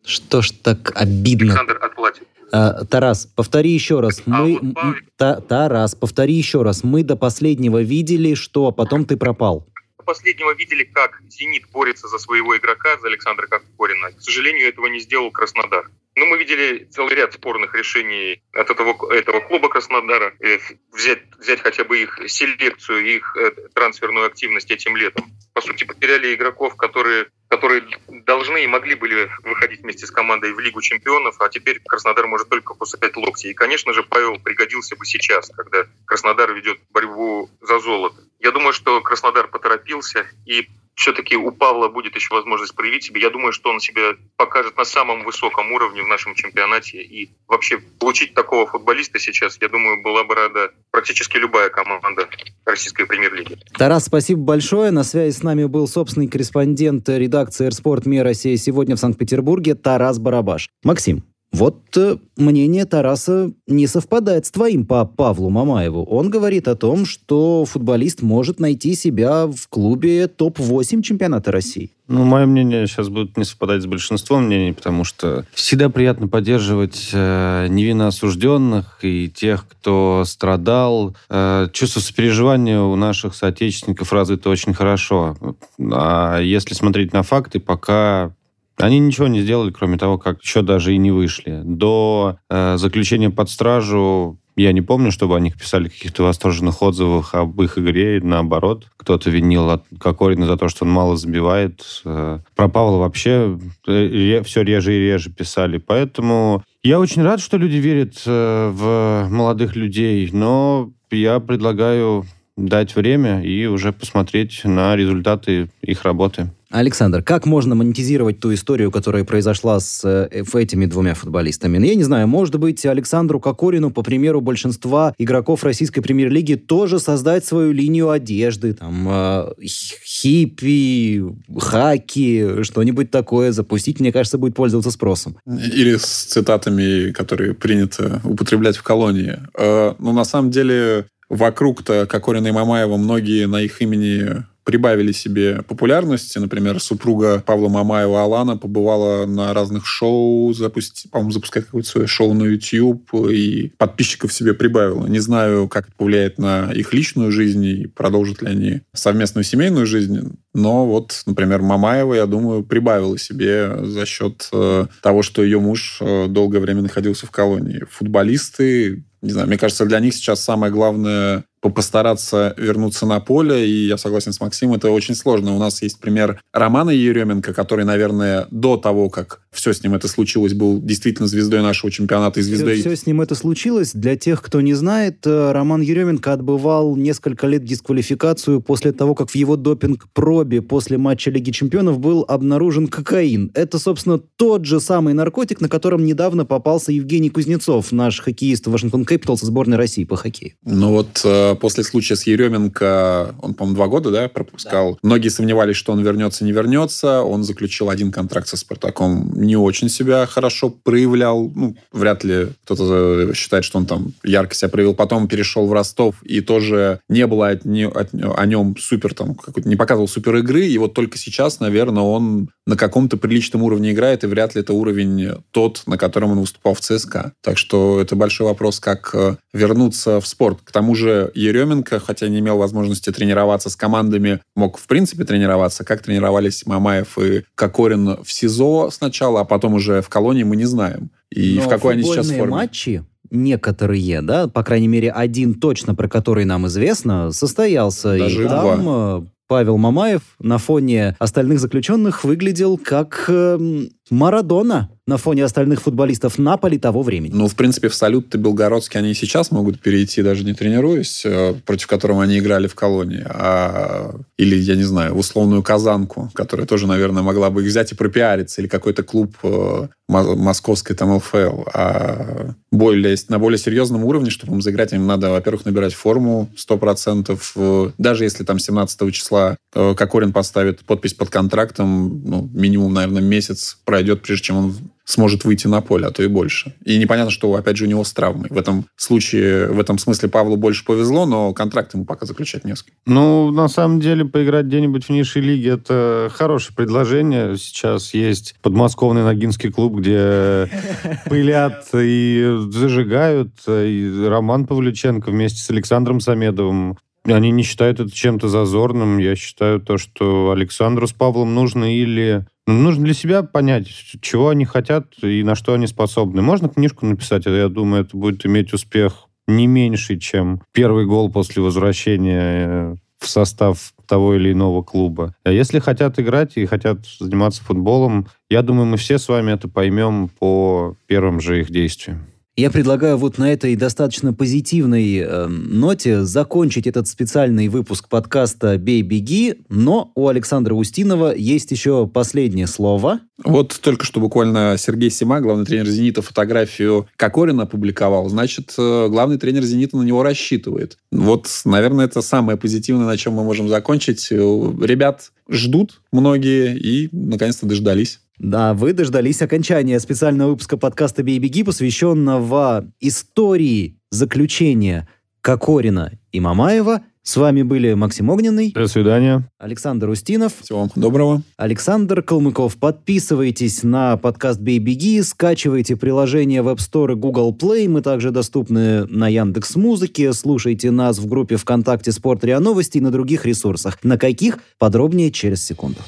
Что 0.04 0.42
ж 0.42 0.52
так 0.52 0.92
обидно? 0.96 1.48
Александр 1.48 1.80
отплатит. 1.82 2.28
А, 2.52 2.86
Тарас, 2.86 3.26
повтори 3.26 3.72
еще 3.72 4.02
раз. 4.02 4.22
А 4.26 4.30
мы... 4.30 4.60
вот 4.60 4.74
Павел... 4.76 4.96
Та, 5.18 5.42
Тарас, 5.42 5.96
повтори 5.96 6.34
еще 6.34 6.62
раз. 6.62 6.84
Мы 6.84 7.04
до 7.04 7.16
последнего 7.16 7.82
видели, 7.82 8.36
что, 8.36 8.68
а 8.68 8.72
потом 8.72 9.06
ты 9.06 9.18
пропал 9.18 9.68
последнего 10.06 10.54
видели, 10.54 10.84
как 10.84 11.22
«Зенит» 11.30 11.70
борется 11.72 12.08
за 12.08 12.18
своего 12.20 12.56
игрока, 12.56 12.98
за 13.00 13.08
Александра 13.08 13.48
Кокорина. 13.48 14.12
К 14.12 14.22
сожалению, 14.22 14.70
этого 14.70 14.88
не 14.88 15.00
сделал 15.00 15.32
Краснодар. 15.32 15.90
Но 16.16 16.26
мы 16.26 16.38
видели 16.38 16.86
целый 16.86 17.16
ряд 17.16 17.34
спорных 17.34 17.76
решений 17.76 18.42
от 18.54 18.70
этого, 18.70 19.14
этого 19.14 19.42
клуба 19.42 19.68
Краснодара. 19.68 20.34
Э, 20.40 20.60
взять, 20.94 21.24
взять 21.38 21.60
хотя 21.60 21.84
бы 21.84 22.02
их 22.02 22.20
селекцию, 22.28 23.06
их 23.06 23.36
э, 23.36 23.52
трансферную 23.74 24.26
активность 24.26 24.72
этим 24.72 24.96
летом. 24.96 25.26
По 25.56 25.62
сути, 25.62 25.86
потеряли 25.86 26.36
игроков, 26.36 26.76
которые 26.76 27.28
которые 27.48 27.84
должны 28.26 28.64
и 28.64 28.68
могли 28.68 28.96
были 28.96 29.30
выходить 29.44 29.82
вместе 29.82 30.06
с 30.06 30.12
командой 30.12 30.52
в 30.52 30.60
Лигу 30.60 30.82
чемпионов, 30.82 31.40
а 31.40 31.48
теперь 31.48 31.80
Краснодар 31.86 32.28
может 32.28 32.50
только 32.50 32.74
кусать 32.74 33.16
локти. 33.16 33.48
И, 33.48 33.54
конечно 33.54 33.94
же, 33.94 34.04
Павел 34.04 34.38
пригодился 34.40 34.98
бы 34.98 35.06
сейчас, 35.06 35.50
когда 35.56 35.86
Краснодар 36.06 36.52
ведет 36.52 36.80
борьбу 36.92 37.50
за 37.62 37.80
золото. 37.80 38.22
Я 38.40 38.52
думаю, 38.52 38.74
что 38.74 39.00
Краснодар 39.02 39.48
поторопился, 39.48 40.28
и 40.46 40.68
все-таки 40.96 41.36
у 41.36 41.52
Павла 41.52 41.90
будет 41.90 42.16
еще 42.16 42.34
возможность 42.34 42.74
проявить 42.74 43.04
себя. 43.04 43.22
Я 43.22 43.30
думаю, 43.30 43.52
что 43.52 43.70
он 43.70 43.80
себя 43.80 44.16
покажет 44.38 44.78
на 44.78 44.86
самом 44.86 45.24
высоком 45.24 45.72
уровне 45.72 46.02
в 46.02 46.08
нашем 46.08 46.36
чемпионате. 46.36 47.04
И 47.04 47.32
вообще 47.48 47.78
получить 47.78 48.34
такого 48.34 48.66
футболиста 48.66 49.20
сейчас, 49.20 49.58
я 49.62 49.68
думаю, 49.68 50.02
была 50.02 50.24
бы 50.24 50.36
рада 50.36 50.72
практически 50.92 51.38
любая 51.38 51.70
команда 51.70 52.28
российской 52.66 53.06
премьер-лиги. 53.06 53.58
Тарас, 53.78 54.06
спасибо 54.06 54.42
большое. 54.42 54.92
На 54.92 55.04
связи 55.04 55.36
с 55.36 55.44
нами 55.44 55.66
был 55.66 55.88
собственный 55.88 56.28
корреспондент 56.28 57.08
редакции 57.10 57.68
«Эрспорт 57.68 58.06
Мир 58.06 58.24
Россия» 58.24 58.56
сегодня 58.58 58.96
в 58.96 59.00
Санкт-Петербурге 59.00 59.76
Тарас 59.76 60.18
Барабаш. 60.18 60.70
Максим, 60.84 61.24
вот 61.56 61.98
э, 61.98 62.18
мнение 62.38 62.86
Тараса 62.86 63.52
не 63.66 63.88
совпадает 63.88 64.46
с 64.46 64.52
твоим 64.52 64.86
по 64.86 65.06
Павлу 65.06 65.50
Мамаеву. 65.50 66.04
Он 66.04 66.30
говорит 66.30 66.68
о 66.68 66.76
том, 66.76 67.06
что 67.06 67.66
футболист 67.66 68.22
может 68.22 68.60
найти 68.60 68.94
себя 68.94 69.48
в 69.48 69.68
клубе 69.70 70.28
топ-8 70.28 71.02
чемпионата 71.02 71.52
России. 71.52 71.92
Ну, 72.08 72.24
мое 72.24 72.46
мнение 72.46 72.86
сейчас 72.86 73.10
будет 73.10 73.36
не 73.36 73.46
совпадать 73.46 73.82
с 73.82 73.88
большинством 73.88 74.46
мнений, 74.46 74.74
потому 74.74 75.06
что 75.06 75.46
всегда 75.54 75.90
приятно 75.90 76.28
поддерживать 76.28 77.10
э, 77.14 77.68
невинно 77.70 78.08
осужденных 78.08 79.00
и 79.02 79.30
тех, 79.30 79.66
кто 79.68 80.24
страдал. 80.26 81.16
Э, 81.30 81.68
чувство 81.72 82.02
сопереживания 82.02 82.80
у 82.80 82.96
наших 82.96 83.34
соотечественников 83.34 84.14
развито 84.14 84.50
очень 84.50 84.74
хорошо. 84.74 85.38
А 85.80 86.40
если 86.40 86.74
смотреть 86.74 87.14
на 87.14 87.24
факты, 87.24 87.60
пока 87.60 88.34
они 88.78 89.00
ничего 89.00 89.28
не 89.28 89.42
сделали, 89.42 89.72
кроме 89.72 89.98
того, 89.98 90.18
как 90.18 90.42
еще 90.42 90.62
даже 90.62 90.94
и 90.94 90.98
не 90.98 91.12
вышли. 91.12 91.62
До 91.64 92.38
э, 92.50 92.78
заключения 92.78 93.30
под 93.30 93.50
стражу 93.50 94.40
я 94.56 94.72
не 94.72 94.82
помню, 94.82 95.12
чтобы 95.12 95.36
о 95.36 95.40
них 95.40 95.58
писали 95.58 95.90
каких-то 95.90 96.24
восторженных 96.24 96.82
отзывах 96.82 97.36
об 97.36 97.62
их 97.62 97.78
игре. 97.78 98.22
Наоборот, 98.24 98.88
кто-то 98.96 99.30
винил 99.30 99.82
Кокорина 100.00 100.46
за 100.46 100.56
то, 100.56 100.70
что 100.70 100.86
он 100.86 100.92
мало 100.92 101.18
забивает. 101.18 101.84
Э, 102.06 102.40
про 102.56 102.70
Павла 102.70 103.00
вообще 103.00 103.60
э, 103.88 104.42
все 104.44 104.62
реже 104.62 104.96
и 104.96 105.00
реже 105.00 105.30
писали. 105.30 105.78
Поэтому 105.78 106.64
я 106.84 107.00
очень 107.00 107.24
рад, 107.24 107.42
что 107.42 107.58
люди 107.58 107.78
верят 107.78 108.22
э, 108.26 108.72
в 108.74 109.28
молодых 109.30 109.76
людей, 109.76 110.30
но 110.32 110.92
я 111.12 111.40
предлагаю 111.40 112.26
дать 112.56 112.96
время 112.96 113.42
и 113.42 113.66
уже 113.66 113.92
посмотреть 113.92 114.62
на 114.64 114.96
результаты 114.96 115.70
их 115.82 116.04
работы. 116.04 116.52
Александр, 116.76 117.24
как 117.24 117.46
можно 117.46 117.74
монетизировать 117.74 118.42
ту 118.42 118.54
историю, 118.54 118.92
которая 118.92 119.24
произошла 119.24 119.80
с 119.80 120.02
э, 120.04 120.44
этими 120.54 120.86
двумя 120.86 121.14
футболистами? 121.14 121.78
Ну, 121.78 121.86
я 121.86 121.96
не 121.96 122.04
знаю, 122.04 122.28
может 122.28 122.58
быть, 122.58 122.86
Александру 122.86 123.40
Кокорину, 123.40 123.92
по 123.92 124.04
примеру 124.04 124.42
большинства 124.42 125.14
игроков 125.18 125.64
российской 125.64 126.02
премьер-лиги, 126.02 126.56
тоже 126.56 127.00
создать 127.00 127.46
свою 127.46 127.72
линию 127.72 128.10
одежды, 128.10 128.74
там, 128.74 129.08
э, 129.10 129.54
хиппи, 129.64 131.24
хаки, 131.58 132.64
что-нибудь 132.64 133.10
такое 133.10 133.54
запустить, 133.54 134.02
мне 134.02 134.12
кажется, 134.12 134.38
будет 134.38 134.56
пользоваться 134.56 134.92
спросом. 134.92 135.38
Или 135.48 135.96
с 135.96 136.26
цитатами, 136.26 137.12
которые 137.12 137.54
принято 137.54 138.20
употреблять 138.26 138.76
в 138.76 138.84
колонии. 138.84 139.40
Э, 139.58 139.94
ну, 139.98 140.12
на 140.12 140.26
самом 140.26 140.52
деле, 140.52 141.06
вокруг-то 141.30 142.06
Кокорина 142.06 142.48
и 142.48 142.52
Мамаева 142.52 142.98
многие 142.98 143.48
на 143.48 143.62
их 143.62 143.82
имени 143.82 144.44
прибавили 144.66 145.12
себе 145.12 145.62
популярности. 145.62 146.40
Например, 146.40 146.80
супруга 146.82 147.42
Павла 147.46 147.70
Мамаева 147.70 148.24
Алана 148.24 148.58
побывала 148.58 149.26
на 149.26 149.54
разных 149.54 149.86
шоу, 149.86 150.54
запусти, 150.54 151.08
по-моему, 151.08 151.32
запускает 151.32 151.68
какое-то 151.68 151.88
свое 151.88 152.08
шоу 152.08 152.34
на 152.34 152.44
YouTube 152.44 153.14
и 153.32 153.72
подписчиков 153.78 154.34
себе 154.34 154.54
прибавила. 154.54 155.06
Не 155.06 155.20
знаю, 155.20 155.70
как 155.70 155.88
это 155.88 155.96
повлияет 155.96 156.40
на 156.40 156.72
их 156.74 156.94
личную 156.94 157.32
жизнь 157.32 157.64
и 157.64 157.88
продолжат 157.88 158.42
ли 158.42 158.50
они 158.50 158.82
совместную 158.94 159.44
семейную 159.44 159.86
жизнь. 159.86 160.36
Но 160.54 160.86
вот, 160.88 161.22
например, 161.28 161.62
Мамаева, 161.62 162.16
я 162.16 162.26
думаю, 162.26 162.64
прибавила 162.64 163.18
себе 163.20 163.86
за 163.86 164.06
счет 164.06 164.50
э, 164.52 164.88
того, 165.02 165.22
что 165.22 165.44
ее 165.44 165.60
муж 165.60 166.00
э, 166.02 166.28
долгое 166.28 166.60
время 166.60 166.82
находился 166.82 167.28
в 167.28 167.32
колонии. 167.32 167.84
Футболисты, 167.92 169.04
не 169.22 169.32
знаю, 169.32 169.48
мне 169.48 169.58
кажется, 169.58 169.86
для 169.86 170.00
них 170.00 170.14
сейчас 170.14 170.44
самое 170.44 170.72
главное 170.72 171.46
постараться 171.70 172.54
вернуться 172.58 173.06
на 173.06 173.20
поле, 173.20 173.68
и 173.68 173.88
я 173.88 173.98
согласен 173.98 174.34
с 174.34 174.40
Максимом, 174.40 174.76
это 174.76 174.90
очень 174.92 175.16
сложно. 175.16 175.56
У 175.56 175.60
нас 175.60 175.82
есть 175.82 176.00
пример 176.00 176.42
Романа 176.54 176.90
Еременко, 176.90 177.54
который, 177.54 177.86
наверное, 177.86 178.48
до 178.52 178.78
того, 178.78 179.10
как 179.10 179.42
все 179.56 179.74
с 179.74 179.82
ним 179.84 179.96
это 179.96 180.08
случилось, 180.08 180.54
был 180.54 180.82
действительно 180.82 181.28
звездой 181.28 181.62
нашего 181.62 181.92
чемпионата 181.92 182.40
и 182.40 182.44
звездой... 182.44 182.76
Все, 182.76 182.90
все 182.90 182.96
с 182.96 183.06
ним 183.06 183.22
это 183.22 183.36
случилось. 183.36 183.94
Для 183.94 184.16
тех, 184.16 184.42
кто 184.42 184.62
не 184.62 184.74
знает, 184.74 185.26
э, 185.26 185.52
Роман 185.52 185.82
Еременко 185.82 186.34
отбывал 186.34 186.96
несколько 186.96 187.48
лет 187.48 187.64
дисквалификацию 187.64 188.62
после 188.62 188.92
того, 188.92 189.16
как 189.16 189.30
в 189.30 189.36
его 189.36 189.56
допинг-пробе 189.56 190.62
после 190.62 190.98
матча 190.98 191.32
Лиги 191.32 191.52
чемпионов 191.52 192.00
был 192.00 192.26
обнаружен 192.28 192.88
кокаин. 192.88 193.52
Это, 193.54 193.80
собственно, 193.80 194.20
тот 194.20 194.66
же 194.66 194.80
самый 194.80 195.14
наркотик, 195.14 195.62
на 195.62 195.70
котором 195.70 196.06
недавно 196.06 196.46
попался 196.46 196.92
Евгений 196.92 197.30
Кузнецов, 197.30 197.92
наш 197.92 198.20
хоккеист 198.20 198.68
Вашингтон 198.68 199.06
Кэпиталс 199.06 199.42
сборной 199.42 199.78
России 199.78 200.04
по 200.04 200.16
хоккею. 200.18 200.54
Ну 200.66 200.92
вот 200.92 201.22
э, 201.24 201.56
после 201.56 201.84
случая 201.84 202.16
с 202.16 202.28
Еременко, 202.28 203.36
он, 203.42 203.54
по-моему, 203.54 203.76
два 203.76 203.88
года, 203.88 204.12
да, 204.12 204.28
пропускал. 204.28 204.94
Да. 204.94 205.00
Многие 205.04 205.30
сомневались, 205.30 205.76
что 205.76 205.94
он 205.94 206.04
вернется, 206.04 206.44
не 206.44 206.52
вернется. 206.52 207.22
Он 207.22 207.44
заключил 207.44 207.90
один 207.90 208.12
контракт 208.12 208.48
со 208.48 208.58
Спартаком 208.58 209.32
не 209.46 209.56
очень 209.56 209.90
себя 209.90 210.26
хорошо 210.26 210.70
проявлял. 210.70 211.52
Ну, 211.56 211.76
вряд 211.92 212.24
ли 212.24 212.48
кто-то 212.64 213.34
считает, 213.34 213.64
что 213.64 213.78
он 213.78 213.86
там 213.86 214.14
ярко 214.24 214.56
себя 214.56 214.70
проявил. 214.70 214.96
Потом 214.96 215.28
перешел 215.28 215.68
в 215.68 215.74
Ростов, 215.74 216.16
и 216.24 216.42
тоже 216.42 217.00
не 217.10 217.28
было 217.28 217.50
от, 217.50 217.66
не, 217.66 217.88
от, 217.88 218.10
о 218.14 218.46
нем 218.46 218.76
супер, 218.78 219.14
там, 219.14 219.38
не 219.64 219.76
показывал 219.76 220.08
супер 220.08 220.38
игры. 220.38 220.66
И 220.66 220.78
вот 220.78 220.94
только 220.94 221.18
сейчас, 221.18 221.60
наверное, 221.60 222.04
он 222.04 222.50
на 222.66 222.76
каком-то 222.76 223.18
приличном 223.18 223.64
уровне 223.64 223.92
играет, 223.92 224.24
и 224.24 224.28
вряд 224.28 224.56
ли 224.56 224.62
это 224.62 224.74
уровень 224.74 225.36
тот, 225.52 225.84
на 225.86 225.98
котором 225.98 226.32
он 226.32 226.40
выступал 226.40 226.74
в 226.74 226.82
ЦСКА. 226.82 227.34
Так 227.42 227.58
что 227.58 228.02
это 228.02 228.16
большой 228.16 228.48
вопрос, 228.48 228.80
как 228.80 229.12
э, 229.14 229.36
вернуться 229.54 230.20
в 230.20 230.28
спорт. 230.28 230.60
К 230.64 230.72
тому 230.72 230.96
же 230.96 231.32
Еременко, 231.36 232.00
хотя 232.00 232.28
не 232.28 232.40
имел 232.40 232.58
возможности 232.58 233.12
тренироваться 233.12 233.70
с 233.70 233.76
командами, 233.76 234.42
мог 234.56 234.78
в 234.78 234.88
принципе 234.88 235.24
тренироваться, 235.24 235.84
как 235.84 236.02
тренировались 236.02 236.66
Мамаев 236.66 237.18
и 237.20 237.44
Кокорин 237.56 238.24
в 238.24 238.32
СИЗО 238.32 238.90
сначала, 238.92 239.35
а 239.42 239.46
потом 239.46 239.74
уже 239.74 240.02
в 240.02 240.10
колонии 240.10 240.44
мы 240.44 240.56
не 240.56 240.66
знаем. 240.66 241.12
И 241.30 241.56
Но 241.56 241.62
в 241.64 241.70
какой 241.70 241.94
они 241.94 242.04
сейчас 242.04 242.30
форме. 242.30 242.52
матчи 242.52 243.04
некоторые, 243.32 244.22
да, 244.22 244.48
по 244.48 244.64
крайней 244.64 244.88
мере, 244.88 245.12
один 245.12 245.56
точно, 245.56 245.96
про 245.96 246.08
который 246.08 246.46
нам 246.46 246.68
известно, 246.68 247.32
состоялся. 247.32 248.18
Даже 248.18 248.46
и 248.46 248.48
там 248.48 248.82
два. 248.82 249.20
Э, 249.20 249.22
Павел 249.48 249.78
Мамаев 249.78 250.22
на 250.40 250.58
фоне 250.58 251.16
остальных 251.20 251.60
заключенных 251.60 252.24
выглядел 252.24 252.78
как 252.78 253.26
э, 253.28 253.88
Марадона 254.10 254.90
на 255.08 255.18
фоне 255.18 255.44
остальных 255.44 255.82
футболистов 255.82 256.40
Наполи 256.40 256.80
того 256.80 257.04
времени. 257.04 257.32
Ну, 257.34 257.48
в 257.48 257.56
принципе, 257.56 257.90
в 257.90 257.96
салют-то 257.96 258.38
Белгородский 258.38 259.00
они 259.00 259.14
сейчас 259.14 259.52
могут 259.52 259.80
перейти, 259.80 260.24
даже 260.24 260.44
не 260.44 260.54
тренируясь, 260.54 261.24
э, 261.26 261.54
против 261.66 261.88
которого 261.88 262.24
они 262.24 262.40
играли 262.40 262.68
в 262.68 262.76
колонии. 262.76 263.24
А... 263.26 264.16
Или, 264.38 264.56
я 264.56 264.76
не 264.76 264.84
знаю, 264.84 265.14
условную 265.14 265.62
Казанку, 265.62 266.32
которая 266.34 266.66
тоже, 266.66 266.88
наверное, 266.88 267.22
могла 267.22 267.52
бы 267.52 267.62
их 267.62 267.68
взять 267.68 267.92
и 267.92 267.96
пропиариться. 267.96 268.62
Или 268.62 268.68
какой-то 268.68 269.04
клуб 269.04 269.36
э, 269.44 269.88
московской 270.08 270.96
там 270.96 271.16
ЛФЛ. 271.16 271.64
А 271.74 272.50
более, 272.72 273.16
на 273.30 273.38
более 273.38 273.60
серьезном 273.60 274.04
уровне, 274.06 274.32
чтобы 274.32 274.54
им 274.54 274.62
заиграть, 274.62 274.94
им 274.94 275.06
надо, 275.06 275.30
во-первых, 275.30 275.66
набирать 275.66 275.94
форму 275.94 276.50
100%. 276.58 277.40
Э, 277.56 277.92
даже 278.00 278.24
если 278.24 278.44
там 278.44 278.58
17 278.58 279.14
числа 279.14 279.58
Кокорин 279.72 280.32
поставит 280.32 280.84
подпись 280.86 281.14
под 281.14 281.30
контрактом, 281.30 282.22
ну, 282.26 282.50
минимум, 282.54 282.94
наверное, 282.94 283.22
месяц 283.22 283.78
пройдет, 283.96 284.24
прежде 284.24 284.48
чем 284.48 284.58
он 284.58 284.76
сможет 285.06 285.46
выйти 285.46 285.68
на 285.68 285.80
поле, 285.80 286.08
а 286.08 286.12
то 286.12 286.22
и 286.22 286.28
больше. 286.28 286.74
И 286.84 286.98
непонятно, 286.98 287.32
что, 287.32 287.54
опять 287.56 287.78
же, 287.78 287.86
у 287.86 287.88
него 287.88 288.04
с 288.04 288.12
травмой. 288.12 288.50
В 288.50 288.58
этом 288.58 288.88
случае, 288.98 289.68
в 289.68 289.80
этом 289.80 289.98
смысле 289.98 290.28
Павлу 290.28 290.58
больше 290.58 290.84
повезло, 290.84 291.26
но 291.26 291.54
контракт 291.54 291.94
ему 291.94 292.04
пока 292.04 292.26
заключать 292.26 292.66
не 292.66 292.76
с 292.76 292.84
Ну, 293.06 293.52
на 293.52 293.70
самом 293.70 294.02
деле, 294.02 294.26
поиграть 294.26 294.66
где-нибудь 294.66 295.06
в 295.06 295.10
низшей 295.12 295.44
лиге– 295.44 295.70
это 295.76 296.30
хорошее 296.34 296.76
предложение. 296.76 297.56
Сейчас 297.56 298.14
есть 298.14 298.56
подмосковный 298.62 299.24
Ногинский 299.24 299.72
клуб, 299.72 299.96
где 299.96 300.70
пылят 301.30 301.86
и 301.94 302.58
зажигают. 302.70 303.52
И 303.68 304.26
Роман 304.28 304.68
Павлюченко 304.68 305.32
вместе 305.32 305.60
с 305.60 305.70
Александром 305.70 306.20
Самедовым 306.20 306.98
они 307.34 307.52
не 307.52 307.64
считают 307.64 308.00
это 308.00 308.12
чем-то 308.12 308.48
зазорным. 308.48 309.18
Я 309.18 309.36
считаю 309.36 309.80
то, 309.80 309.98
что 309.98 310.52
Александру 310.52 311.08
с 311.08 311.14
Павлом 311.14 311.54
нужно 311.54 311.96
или 311.96 312.46
ну, 312.68 312.74
нужно 312.74 313.06
для 313.06 313.14
себя 313.14 313.44
понять, 313.44 313.88
чего 314.22 314.50
они 314.50 314.66
хотят 314.66 315.14
и 315.22 315.44
на 315.44 315.56
что 315.56 315.74
они 315.74 315.88
способны. 315.88 316.42
Можно 316.42 316.70
книжку 316.70 317.06
написать, 317.06 317.46
я 317.46 317.70
думаю, 317.70 318.04
это 318.04 318.18
будет 318.18 318.46
иметь 318.46 318.74
успех 318.74 319.28
не 319.48 319.68
меньший, 319.68 320.20
чем 320.20 320.62
первый 320.72 321.06
гол 321.06 321.32
после 321.32 321.62
возвращения 321.62 322.68
э, 322.68 322.96
в 323.20 323.28
состав 323.28 323.94
того 324.08 324.36
или 324.36 324.52
иного 324.52 324.82
клуба. 324.82 325.36
А 325.44 325.52
если 325.52 325.80
хотят 325.80 326.20
играть 326.20 326.58
и 326.58 326.66
хотят 326.66 327.06
заниматься 327.20 327.64
футболом, 327.64 328.28
я 328.50 328.62
думаю, 328.62 328.86
мы 328.86 328.98
все 328.98 329.20
с 329.20 329.28
вами 329.28 329.52
это 329.52 329.68
поймем 329.68 330.30
по 330.30 330.96
первым 331.08 331.40
же 331.40 331.62
их 331.62 331.70
действиям. 331.70 332.26
Я 332.58 332.72
предлагаю 332.72 333.18
вот 333.18 333.38
на 333.38 333.52
этой 333.52 333.76
достаточно 333.76 334.34
позитивной 334.34 335.18
э, 335.18 335.48
ноте 335.48 336.24
закончить 336.24 336.88
этот 336.88 337.06
специальный 337.06 337.68
выпуск 337.68 338.08
подкаста 338.08 338.78
«Бей, 338.78 339.02
беги», 339.02 339.56
но 339.68 340.14
у 340.16 340.30
Александра 340.30 340.74
Устинова 340.74 341.36
есть 341.36 341.72
еще 341.72 342.08
последнее 342.08 342.68
слово. 342.68 343.20
Вот 343.44 343.78
только 343.82 344.06
что 344.06 344.22
буквально 344.22 344.78
Сергей 344.80 345.10
Сима, 345.10 345.42
главный 345.42 345.66
тренер 345.66 345.88
«Зенита», 345.88 346.22
фотографию 346.22 347.10
Кокорина 347.18 347.64
опубликовал. 347.64 348.30
Значит, 348.30 348.74
э, 348.78 349.08
главный 349.10 349.38
тренер 349.38 349.64
«Зенита» 349.64 349.98
на 349.98 350.04
него 350.04 350.24
рассчитывает. 350.24 350.98
Вот, 351.12 351.50
наверное, 351.66 352.06
это 352.06 352.22
самое 352.22 352.58
позитивное, 352.58 353.06
на 353.06 353.18
чем 353.18 353.34
мы 353.34 353.44
можем 353.44 353.68
закончить. 353.68 354.32
Э, 354.32 354.36
ребят 354.82 355.34
ждут 355.50 356.00
многие 356.14 356.78
и, 356.78 357.10
наконец-то, 357.12 357.66
дождались. 357.66 358.22
Да, 358.40 358.74
вы 358.74 358.94
дождались 358.94 359.42
окончания 359.42 360.00
специального 360.00 360.52
выпуска 360.52 360.78
подкаста 360.78 361.24
«Бей, 361.24 361.40
беги», 361.40 361.64
посвященного 361.64 362.86
истории 363.00 363.98
заключения 364.12 365.08
Кокорина 365.42 366.12
и 366.32 366.40
Мамаева. 366.40 367.04
С 367.24 367.38
вами 367.38 367.64
были 367.64 367.94
Максим 367.94 368.30
Огненный. 368.30 368.72
До 368.72 368.88
свидания. 368.88 369.50
Александр 369.58 370.10
Устинов. 370.10 370.54
Всего 370.62 370.82
вам 370.82 370.92
доброго. 370.96 371.42
Александр 371.58 372.22
Калмыков. 372.22 372.78
Подписывайтесь 372.78 373.82
на 373.82 374.16
подкаст 374.18 374.60
«Бей, 374.60 374.78
беги», 374.78 375.24
скачивайте 375.24 375.96
приложение 375.96 376.62
в 376.62 376.68
App 376.68 376.78
Store 376.78 377.14
и 377.14 377.16
Google 377.16 377.56
Play. 377.60 377.90
Мы 377.90 378.02
также 378.02 378.30
доступны 378.30 379.06
на 379.08 379.28
Яндекс 379.28 379.76
Музыке. 379.76 380.34
Слушайте 380.34 380.92
нас 380.92 381.18
в 381.18 381.26
группе 381.26 381.56
ВКонтакте 381.56 382.12
«Спорт 382.12 382.44
РИА 382.44 382.60
Новости» 382.60 383.00
и 383.00 383.02
на 383.02 383.10
других 383.10 383.46
ресурсах. 383.46 383.98
На 384.04 384.20
каких? 384.20 384.60
Подробнее 384.78 385.32
через 385.32 385.64
секунду. 385.64 386.02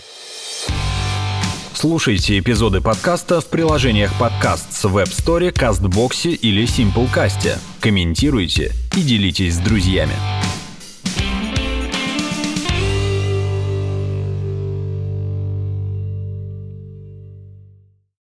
Слушайте 1.80 2.40
эпизоды 2.40 2.82
подкаста 2.82 3.40
в 3.40 3.46
приложениях 3.46 4.12
подкаст 4.18 4.74
с 4.74 4.86
Web 4.86 5.10
Store, 5.10 5.54
CastBox 5.54 6.30
или 6.30 6.64
SimpleCast. 6.64 7.60
Комментируйте 7.80 8.72
и 8.96 9.02
делитесь 9.04 9.54
с 9.54 9.58
друзьями. 9.60 10.14